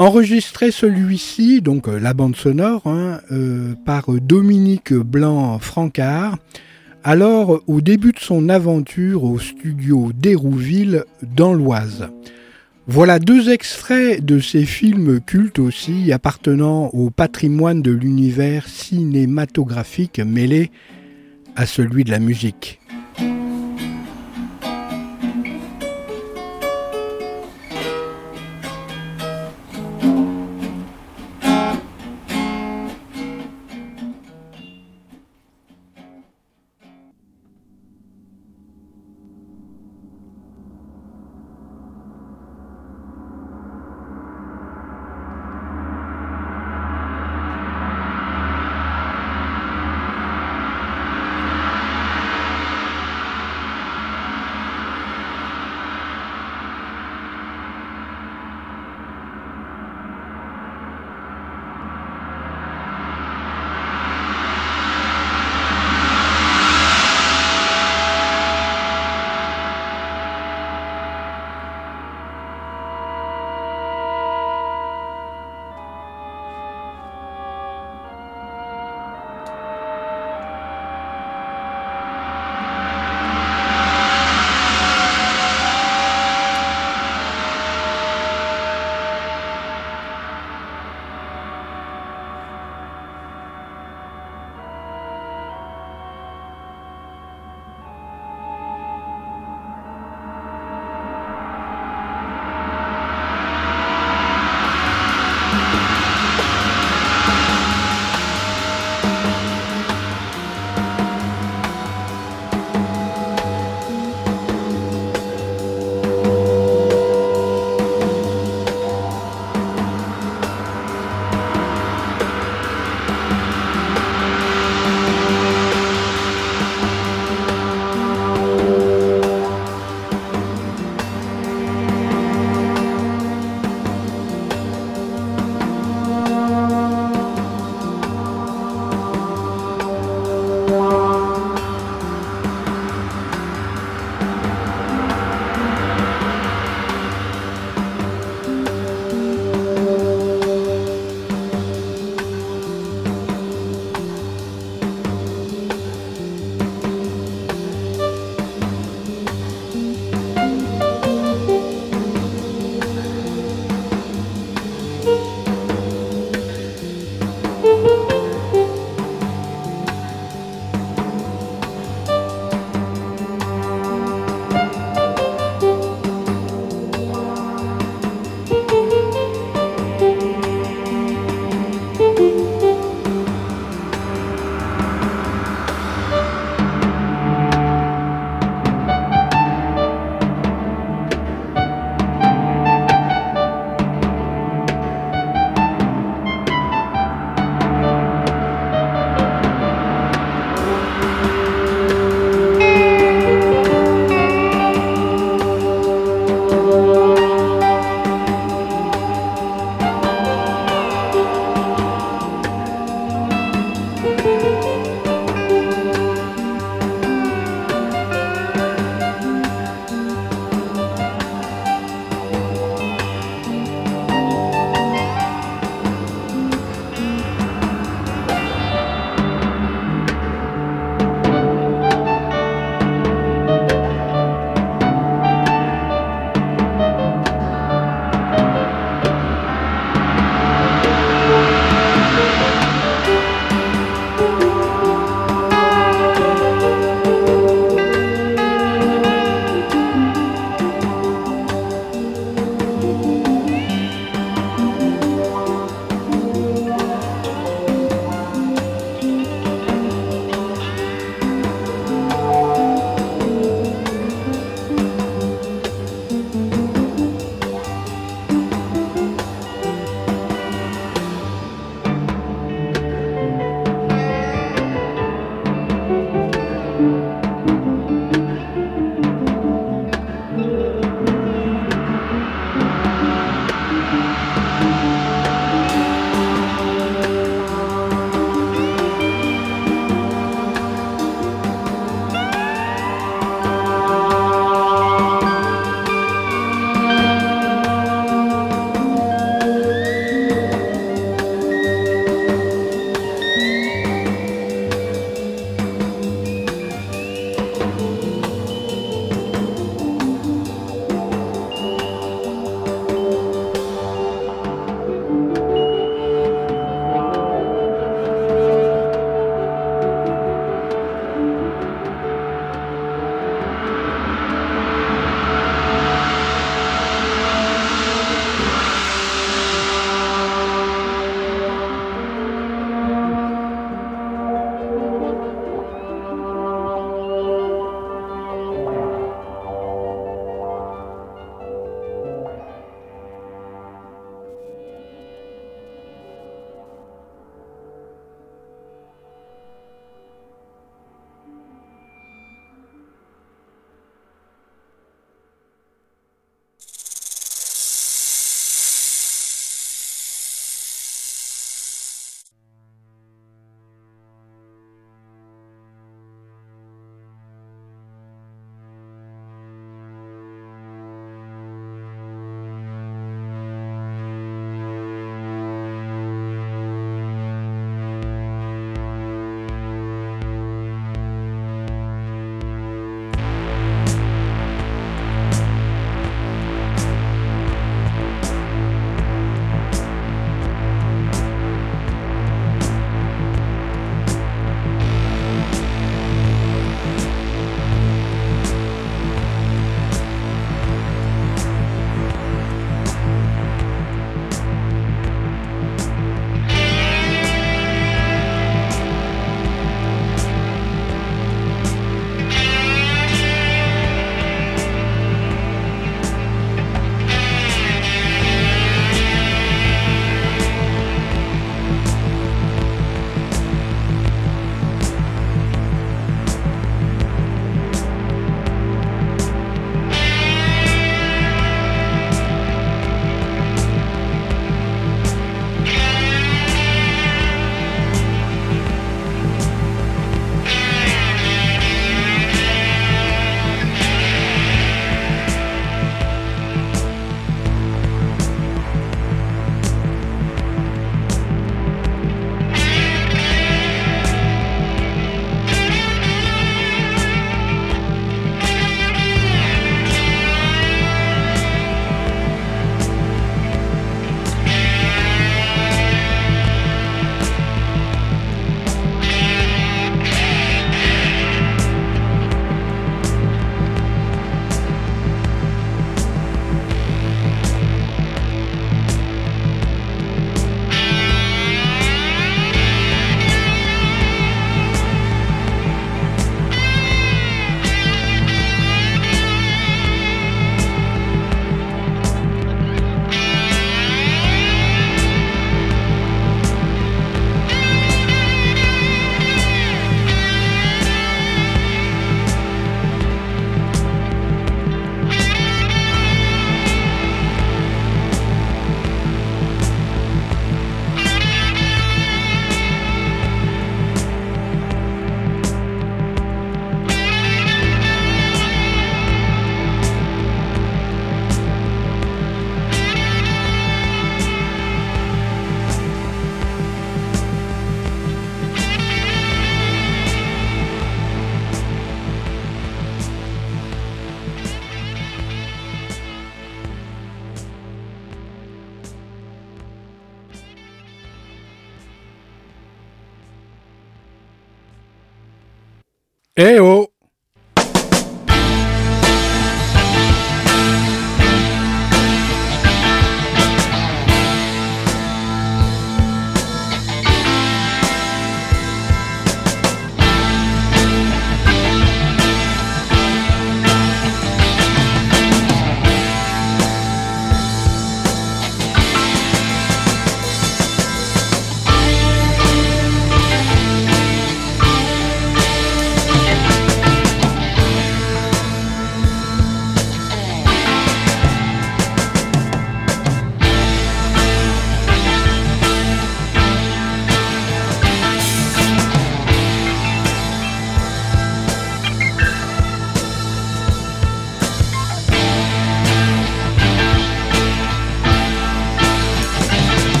Enregistré 0.00 0.72
celui-ci, 0.72 1.60
donc 1.60 1.86
euh, 1.86 2.00
la 2.00 2.14
bande 2.14 2.34
sonore, 2.34 2.82
hein, 2.86 3.20
euh, 3.30 3.74
par 3.84 4.10
Dominique 4.10 4.92
Blanc-Francard, 4.92 6.36
alors 7.04 7.62
au 7.68 7.80
début 7.80 8.10
de 8.10 8.18
son 8.18 8.48
aventure 8.48 9.22
au 9.22 9.38
studio 9.38 10.10
d'Hérouville 10.12 11.04
dans 11.22 11.54
l'Oise. 11.54 12.08
Voilà 12.88 13.20
deux 13.20 13.50
extraits 13.50 14.24
de 14.24 14.40
ces 14.40 14.64
films 14.64 15.20
cultes 15.20 15.60
aussi, 15.60 16.12
appartenant 16.12 16.86
au 16.88 17.10
patrimoine 17.10 17.80
de 17.80 17.92
l'univers 17.92 18.66
cinématographique 18.68 20.18
mêlé 20.18 20.72
à 21.54 21.66
celui 21.66 22.02
de 22.02 22.10
la 22.10 22.18
musique. 22.18 22.80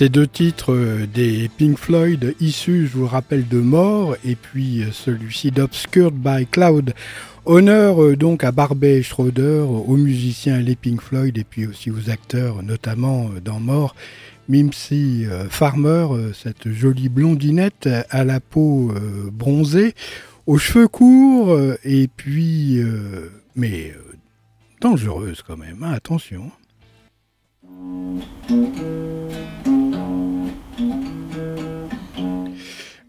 Ces 0.00 0.08
deux 0.08 0.26
titres 0.26 0.72
euh, 0.72 1.06
des 1.06 1.50
Pink 1.58 1.76
Floyd 1.76 2.34
issus, 2.40 2.88
je 2.90 2.96
vous 2.96 3.06
rappelle, 3.06 3.46
de 3.46 3.60
Mort, 3.60 4.16
et 4.24 4.34
puis 4.34 4.82
euh, 4.82 4.92
celui-ci 4.92 5.50
d'Obscured 5.50 6.14
by 6.14 6.46
Cloud. 6.46 6.94
Honneur 7.44 8.02
euh, 8.02 8.16
donc 8.16 8.42
à 8.42 8.50
Barbet 8.50 9.02
Schroeder, 9.02 9.66
aux 9.68 9.98
musiciens 9.98 10.58
les 10.60 10.74
Pink 10.74 11.02
Floyd, 11.02 11.36
et 11.36 11.44
puis 11.44 11.66
aussi 11.66 11.90
aux 11.90 12.08
acteurs, 12.08 12.62
notamment 12.62 13.28
dans 13.44 13.60
Mort. 13.60 13.94
Mimsy 14.48 15.26
Farmer, 15.50 16.06
cette 16.32 16.72
jolie 16.72 17.10
blondinette 17.10 17.86
à 18.08 18.24
la 18.24 18.40
peau 18.40 18.92
bronzée, 19.30 19.94
aux 20.46 20.56
cheveux 20.56 20.88
courts, 20.88 21.56
et 21.84 22.08
puis, 22.08 22.82
mais 23.54 23.94
dangereuse 24.80 25.42
quand 25.46 25.58
même, 25.58 25.84
hein, 25.84 25.92
attention. 25.92 26.50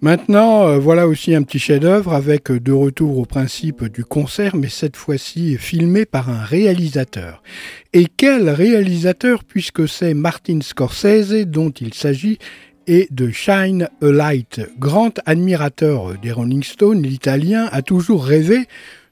Maintenant, 0.03 0.67
euh, 0.67 0.79
voilà 0.79 1.07
aussi 1.07 1.35
un 1.35 1.43
petit 1.43 1.59
chef-d'œuvre 1.59 2.13
avec 2.13 2.49
euh, 2.49 2.59
de 2.59 2.71
retour 2.71 3.19
au 3.19 3.25
principe 3.25 3.83
du 3.83 4.03
concert, 4.03 4.55
mais 4.55 4.67
cette 4.67 4.97
fois-ci 4.97 5.57
filmé 5.57 6.07
par 6.07 6.31
un 6.31 6.43
réalisateur. 6.43 7.43
Et 7.93 8.07
quel 8.17 8.49
réalisateur, 8.49 9.43
puisque 9.43 9.87
c'est 9.87 10.15
Martin 10.15 10.57
Scorsese 10.63 11.45
dont 11.45 11.69
il 11.69 11.93
s'agit, 11.93 12.39
et 12.87 13.07
de 13.11 13.29
Shine 13.29 13.89
a 14.01 14.05
Light. 14.07 14.61
Grand 14.79 15.19
admirateur 15.27 16.17
des 16.19 16.31
Rolling 16.31 16.63
Stones, 16.63 17.03
l'Italien 17.03 17.69
a 17.71 17.83
toujours 17.83 18.25
rêvé 18.25 18.65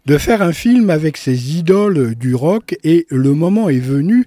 de 0.08 0.18
faire 0.18 0.42
un 0.42 0.54
film 0.54 0.90
avec 0.90 1.18
ses 1.18 1.56
idoles 1.56 2.16
du 2.16 2.34
rock 2.34 2.76
et 2.84 3.06
le 3.12 3.36
moment 3.36 3.70
est 3.70 3.78
venu 3.78 4.26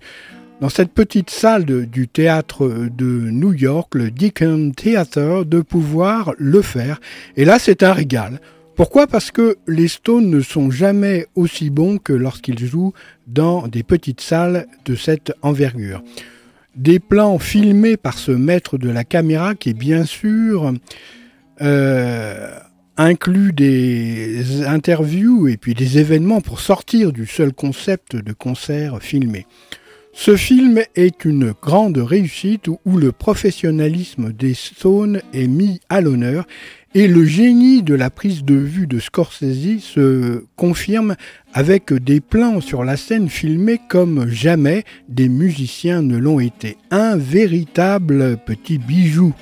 dans 0.63 0.69
cette 0.69 0.93
petite 0.93 1.31
salle 1.31 1.65
du 1.65 2.07
théâtre 2.07 2.69
de 2.69 3.31
New 3.31 3.53
York, 3.53 3.97
le 3.97 4.13
Deacon 4.13 4.71
Theater, 4.71 5.45
de 5.45 5.61
pouvoir 5.61 6.35
le 6.39 6.63
faire. 6.63 7.01
Et 7.37 7.45
là, 7.45 7.59
c'est 7.59 7.83
un 7.83 7.93
régal. 7.93 8.41
Pourquoi? 8.77 9.09
Parce 9.09 9.33
que 9.33 9.57
les 9.67 9.89
Stones 9.89 10.31
ne 10.31 10.41
sont 10.41 10.71
jamais 10.71 11.27
aussi 11.35 11.69
bons 11.69 11.99
que 11.99 12.13
lorsqu'ils 12.13 12.65
jouent 12.65 12.93
dans 13.27 13.67
des 13.67 13.83
petites 13.83 14.21
salles 14.21 14.69
de 14.85 14.95
cette 14.95 15.33
envergure. 15.43 16.01
Des 16.77 17.01
plans 17.01 17.41
filmés 17.41 17.97
par 17.97 18.17
ce 18.17 18.31
maître 18.31 18.79
de 18.79 18.89
la 18.89 19.03
caméra 19.03 19.57
qui 19.57 19.75
bien 19.75 20.05
sûr 20.05 20.75
euh, 21.61 22.57
inclut 22.97 23.53
des 23.53 24.65
interviews 24.65 25.49
et 25.49 25.57
puis 25.57 25.75
des 25.75 25.99
événements 25.99 26.41
pour 26.41 26.61
sortir 26.61 27.13
du 27.13 27.27
seul 27.27 27.53
concept 27.53 28.15
de 28.15 28.33
concert 28.33 29.03
filmé. 29.03 29.45
Ce 30.15 30.37
film 30.37 30.81
est 30.95 31.25
une 31.25 31.53
grande 31.61 31.99
réussite 31.99 32.69
où 32.69 32.97
le 32.97 33.13
professionnalisme 33.13 34.33
des 34.33 34.55
Stones 34.55 35.21
est 35.33 35.47
mis 35.47 35.81
à 35.89 36.01
l'honneur 36.01 36.47
et 36.95 37.09
le 37.09 37.25
génie 37.25 37.83
de 37.83 37.95
la 37.95 38.11
prise 38.11 38.45
de 38.45 38.55
vue 38.55 38.87
de 38.87 38.99
Scorsese 38.99 39.81
se 39.81 40.45
confirme 40.57 41.17
avec 41.55 41.93
des 41.95 42.21
plans 42.21 42.61
sur 42.61 42.85
la 42.85 42.99
scène 42.99 43.31
filmés 43.31 43.81
comme 43.89 44.29
jamais 44.29 44.85
des 45.09 45.31
musiciens 45.31 46.03
ne 46.03 46.19
l'ont 46.19 46.41
été. 46.41 46.77
Un 46.91 47.17
véritable 47.17 48.37
petit 48.45 48.79
bijou. 48.79 49.35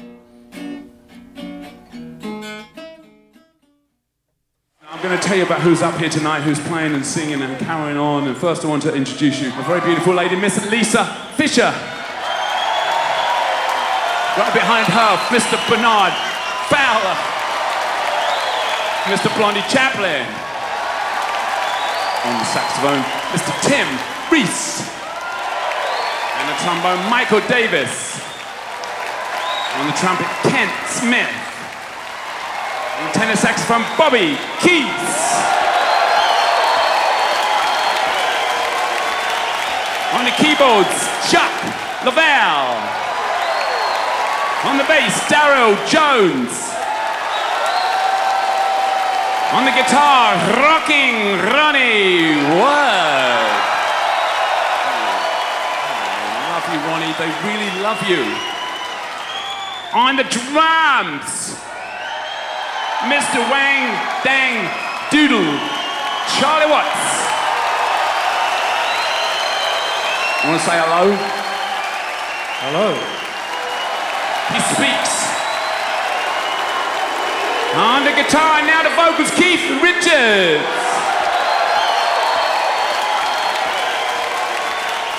I'm 4.90 5.00
going 5.00 5.16
to 5.16 5.22
tell 5.22 5.36
you 5.36 5.44
about 5.44 5.62
who's 5.62 5.82
up 5.82 5.96
here 6.00 6.08
tonight, 6.08 6.40
who's 6.40 6.58
playing 6.66 6.94
and 6.94 7.06
singing 7.06 7.42
and 7.42 7.56
carrying 7.60 7.96
on. 7.96 8.26
And 8.26 8.36
first, 8.36 8.64
I 8.64 8.66
want 8.66 8.82
to 8.82 8.92
introduce 8.92 9.40
you 9.40 9.46
a 9.54 9.62
very 9.62 9.80
beautiful 9.80 10.12
lady, 10.12 10.34
Miss 10.34 10.58
Lisa 10.68 11.06
Fisher. 11.38 11.70
Right 14.34 14.50
behind 14.50 14.90
her, 14.90 15.14
Mr. 15.30 15.54
Bernard 15.70 16.10
Fowler, 16.66 17.14
Mr. 19.06 19.30
Blondie 19.38 19.62
Chaplin. 19.70 20.26
On 22.26 22.34
the 22.34 22.48
saxophone, 22.50 23.06
Mr. 23.30 23.54
Tim 23.62 23.86
Reese. 24.26 24.90
And 26.34 26.50
the 26.50 26.58
trombone, 26.66 26.98
Michael 27.08 27.46
Davis. 27.46 28.18
On 29.78 29.86
the 29.86 29.94
trumpet, 29.94 30.26
Kent 30.50 30.74
Smith 30.88 31.49
and 33.00 33.14
tenor 33.14 33.36
from 33.64 33.82
Bobby 33.96 34.36
Keys. 34.60 35.12
On 40.12 40.24
the 40.24 40.34
keyboards, 40.36 41.08
Chuck 41.30 41.54
Lavelle. 42.04 42.76
On 44.68 44.76
the 44.76 44.84
bass, 44.84 45.16
Daryl 45.32 45.74
Jones. 45.88 46.68
On 49.56 49.64
the 49.64 49.72
guitar, 49.72 50.36
rocking 50.60 51.38
Ronnie 51.48 52.36
Word. 52.60 53.60
Love 56.52 56.66
you, 56.70 56.80
Ronnie. 56.86 57.14
They 57.18 57.30
really 57.48 57.72
love 57.80 58.02
you. 58.06 58.22
On 59.92 60.16
the 60.16 60.24
drums, 60.24 61.56
Mr. 63.08 63.40
Wang 63.48 63.96
Dang 64.22 64.68
Doodle, 65.10 65.58
Charlie 66.36 66.68
Watts. 66.68 67.10
Want 70.44 70.60
to 70.60 70.66
say 70.66 70.76
hello? 70.76 71.16
Hello. 72.60 72.92
He 74.52 74.60
speaks. 74.76 75.20
On 77.74 78.04
the 78.04 78.12
guitar, 78.12 78.60
now 78.66 78.82
the 78.82 78.90
vocals, 78.90 79.30
Keith 79.30 79.64
Richards. 79.80 80.64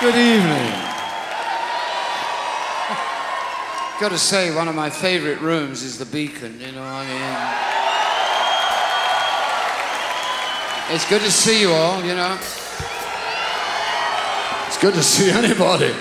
Good 0.02 0.16
evening. 0.16 0.81
Got 4.02 4.10
to 4.10 4.18
say, 4.18 4.54
one 4.56 4.68
of 4.68 4.74
my 4.74 4.90
favorite 4.90 5.40
rooms 5.42 5.84
is 5.84 6.00
the 6.00 6.06
Beacon, 6.06 6.60
you 6.60 6.72
know, 6.72 6.82
I 6.82 7.06
mean. 7.06 7.22
It's 10.96 11.08
good 11.08 11.22
to 11.22 11.30
see 11.30 11.62
you 11.62 11.72
all, 11.72 12.04
you 12.04 12.16
know. 12.16 12.34
It's 14.66 14.80
good 14.80 14.96
to 14.96 15.04
see 15.04 15.30
anybody. 15.30 15.94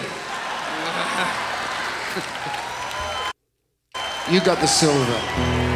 you 4.32 4.40
got 4.40 4.58
the 4.62 4.66
silver. 4.66 5.69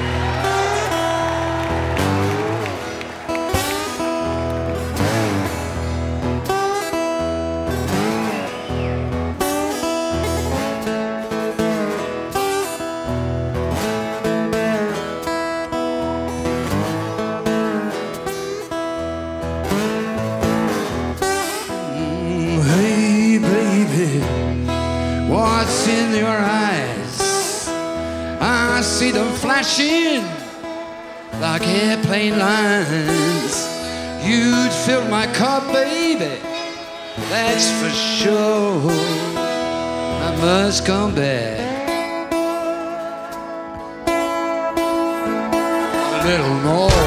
Your 26.25 26.41
eyes? 26.71 27.69
I 28.41 28.81
see 28.81 29.11
them 29.11 29.31
flashing 29.45 30.25
like 31.41 31.67
airplane 31.67 32.39
lines. 32.39 33.55
You'd 34.29 34.73
fill 34.85 35.05
my 35.09 35.27
cup, 35.41 35.65
baby, 35.73 36.41
that's 37.31 37.67
for 37.79 37.91
sure. 37.91 38.91
I 40.27 40.31
must 40.41 40.87
come 40.87 41.15
back. 41.15 41.61
A 46.17 46.21
little 46.31 46.57
more. 46.69 47.03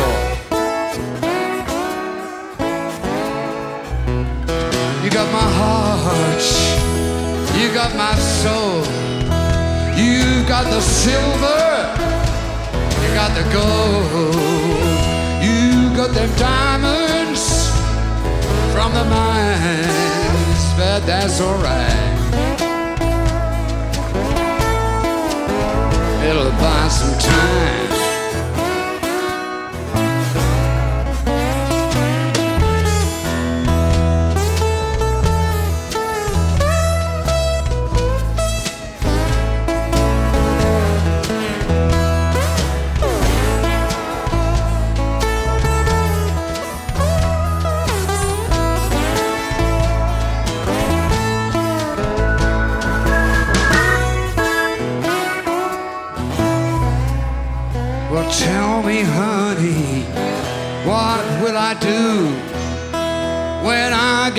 You 5.04 5.10
got 5.20 5.30
my 5.42 5.50
heart, 5.62 6.46
you 7.60 7.68
got 7.74 7.92
my 7.96 8.16
soul, 8.44 8.84
got 10.48 10.64
the 10.64 10.80
silver, 10.80 11.66
you 13.02 13.14
got 13.14 13.36
the 13.36 13.44
gold, 13.52 14.34
you 15.44 15.94
got 15.94 16.14
them 16.14 16.30
diamonds 16.38 17.70
from 18.72 18.94
the 18.94 19.04
mines, 19.04 20.64
but 20.78 21.06
that's 21.06 21.42
alright. 21.42 22.18
It'll 26.24 26.52
buy 26.52 26.88
some 26.88 27.20
time. 27.20 27.97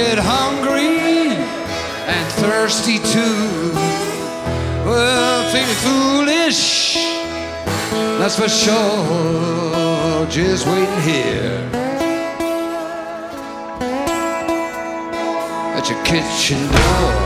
Get 0.05 0.17
hungry 0.17 1.35
and 2.07 2.33
thirsty 2.35 2.99
too? 2.99 3.73
Well, 4.87 5.43
feeling 5.51 5.81
foolish, 5.89 6.95
that's 8.21 8.37
for 8.39 8.49
sure. 8.49 10.25
Just 10.27 10.69
waiting 10.69 11.01
here 11.01 11.69
at 15.77 15.91
your 15.91 16.01
kitchen 16.05 16.61
door. 16.71 17.18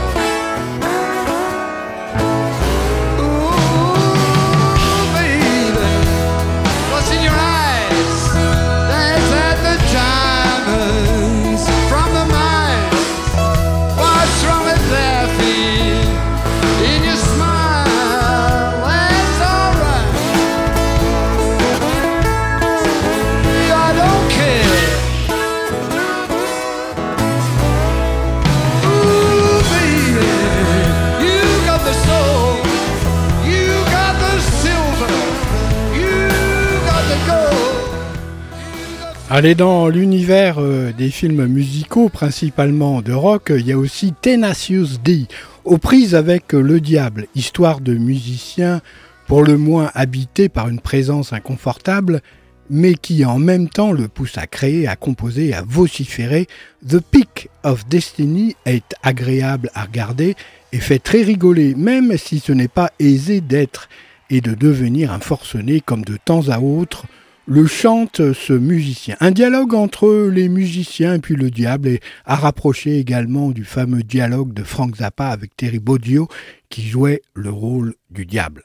Allez, 39.35 39.55
dans 39.55 39.87
l'univers 39.87 40.57
euh, 40.59 40.91
des 40.91 41.09
films 41.09 41.47
musicaux, 41.47 42.07
principalement 42.07 43.01
de 43.01 43.13
rock, 43.13 43.51
il 43.57 43.65
y 43.65 43.71
a 43.71 43.77
aussi 43.79 44.13
Tenacious 44.13 44.99
D, 45.03 45.25
aux 45.65 45.79
prises 45.79 46.13
avec 46.13 46.53
euh, 46.53 46.61
le 46.61 46.79
diable, 46.79 47.25
histoire 47.33 47.81
de 47.81 47.95
musiciens 47.95 48.79
pour 49.25 49.41
le 49.41 49.57
moins 49.57 49.89
habités 49.95 50.49
par 50.49 50.69
une 50.69 50.79
présence 50.79 51.33
inconfortable, 51.33 52.21
mais 52.69 52.93
qui 52.93 53.25
en 53.25 53.39
même 53.39 53.69
temps 53.69 53.91
le 53.91 54.07
pousse 54.07 54.37
à 54.37 54.45
créer, 54.45 54.87
à 54.87 54.95
composer, 54.95 55.51
à 55.55 55.63
vociférer. 55.63 56.45
The 56.87 56.99
Peak 56.99 57.49
of 57.63 57.87
Destiny 57.87 58.55
est 58.67 58.93
agréable 59.01 59.71
à 59.73 59.85
regarder 59.85 60.35
et 60.73 60.79
fait 60.79 60.99
très 60.99 61.23
rigoler, 61.23 61.73
même 61.73 62.19
si 62.19 62.37
ce 62.37 62.51
n'est 62.51 62.67
pas 62.67 62.91
aisé 62.99 63.41
d'être 63.41 63.89
et 64.29 64.41
de 64.41 64.53
devenir 64.53 65.11
un 65.11 65.19
forcené 65.19 65.81
comme 65.81 66.03
de 66.03 66.19
temps 66.23 66.49
à 66.49 66.59
autre 66.59 67.07
le 67.45 67.65
chante 67.65 68.33
ce 68.33 68.53
musicien. 68.53 69.15
Un 69.19 69.31
dialogue 69.31 69.73
entre 69.73 70.29
les 70.31 70.49
musiciens 70.49 71.15
et 71.15 71.19
puis 71.19 71.35
le 71.35 71.51
diable 71.51 71.87
est 71.87 71.99
à 72.25 72.35
rapprocher 72.35 72.99
également 72.99 73.51
du 73.51 73.65
fameux 73.65 74.03
dialogue 74.03 74.53
de 74.53 74.63
Frank 74.63 74.95
Zappa 74.95 75.27
avec 75.27 75.55
Terry 75.55 75.79
Bozzio 75.79 76.27
qui 76.69 76.87
jouait 76.87 77.21
le 77.33 77.49
rôle 77.49 77.95
du 78.09 78.25
diable. 78.25 78.63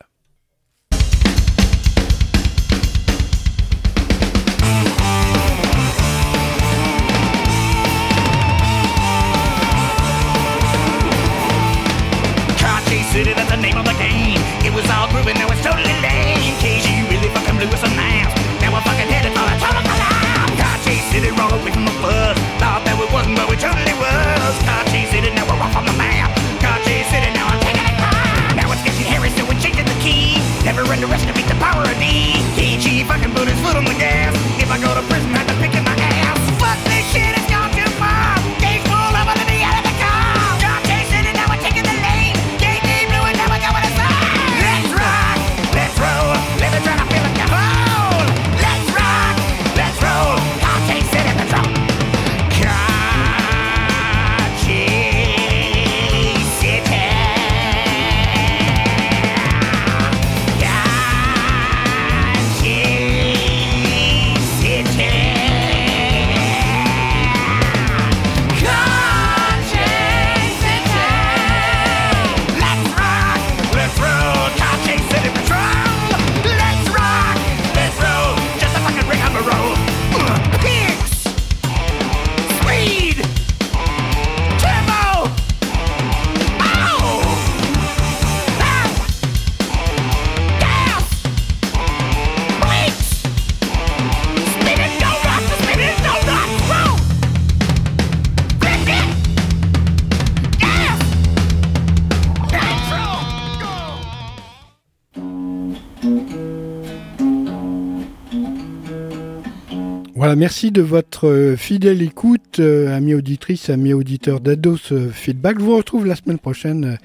Merci 110.38 110.70
de 110.70 110.82
votre 110.82 111.26
euh, 111.26 111.56
fidèle 111.56 112.00
écoute, 112.00 112.60
euh, 112.60 112.96
amis 112.96 113.14
auditrices, 113.14 113.70
amis 113.70 113.92
auditeurs 113.92 114.40
d'Ados 114.40 114.92
euh, 114.92 115.10
Feedback. 115.10 115.58
Je 115.58 115.64
vous 115.64 115.76
retrouve 115.76 116.06
la 116.06 116.14
semaine 116.14 116.38
prochaine 116.38 116.98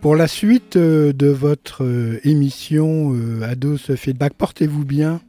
pour 0.00 0.16
la 0.16 0.26
suite 0.26 0.78
de 0.78 1.26
votre 1.28 1.84
émission 2.24 3.14
Ados 3.42 3.94
Feedback. 3.96 4.32
Portez-vous 4.32 4.86
bien. 4.86 5.20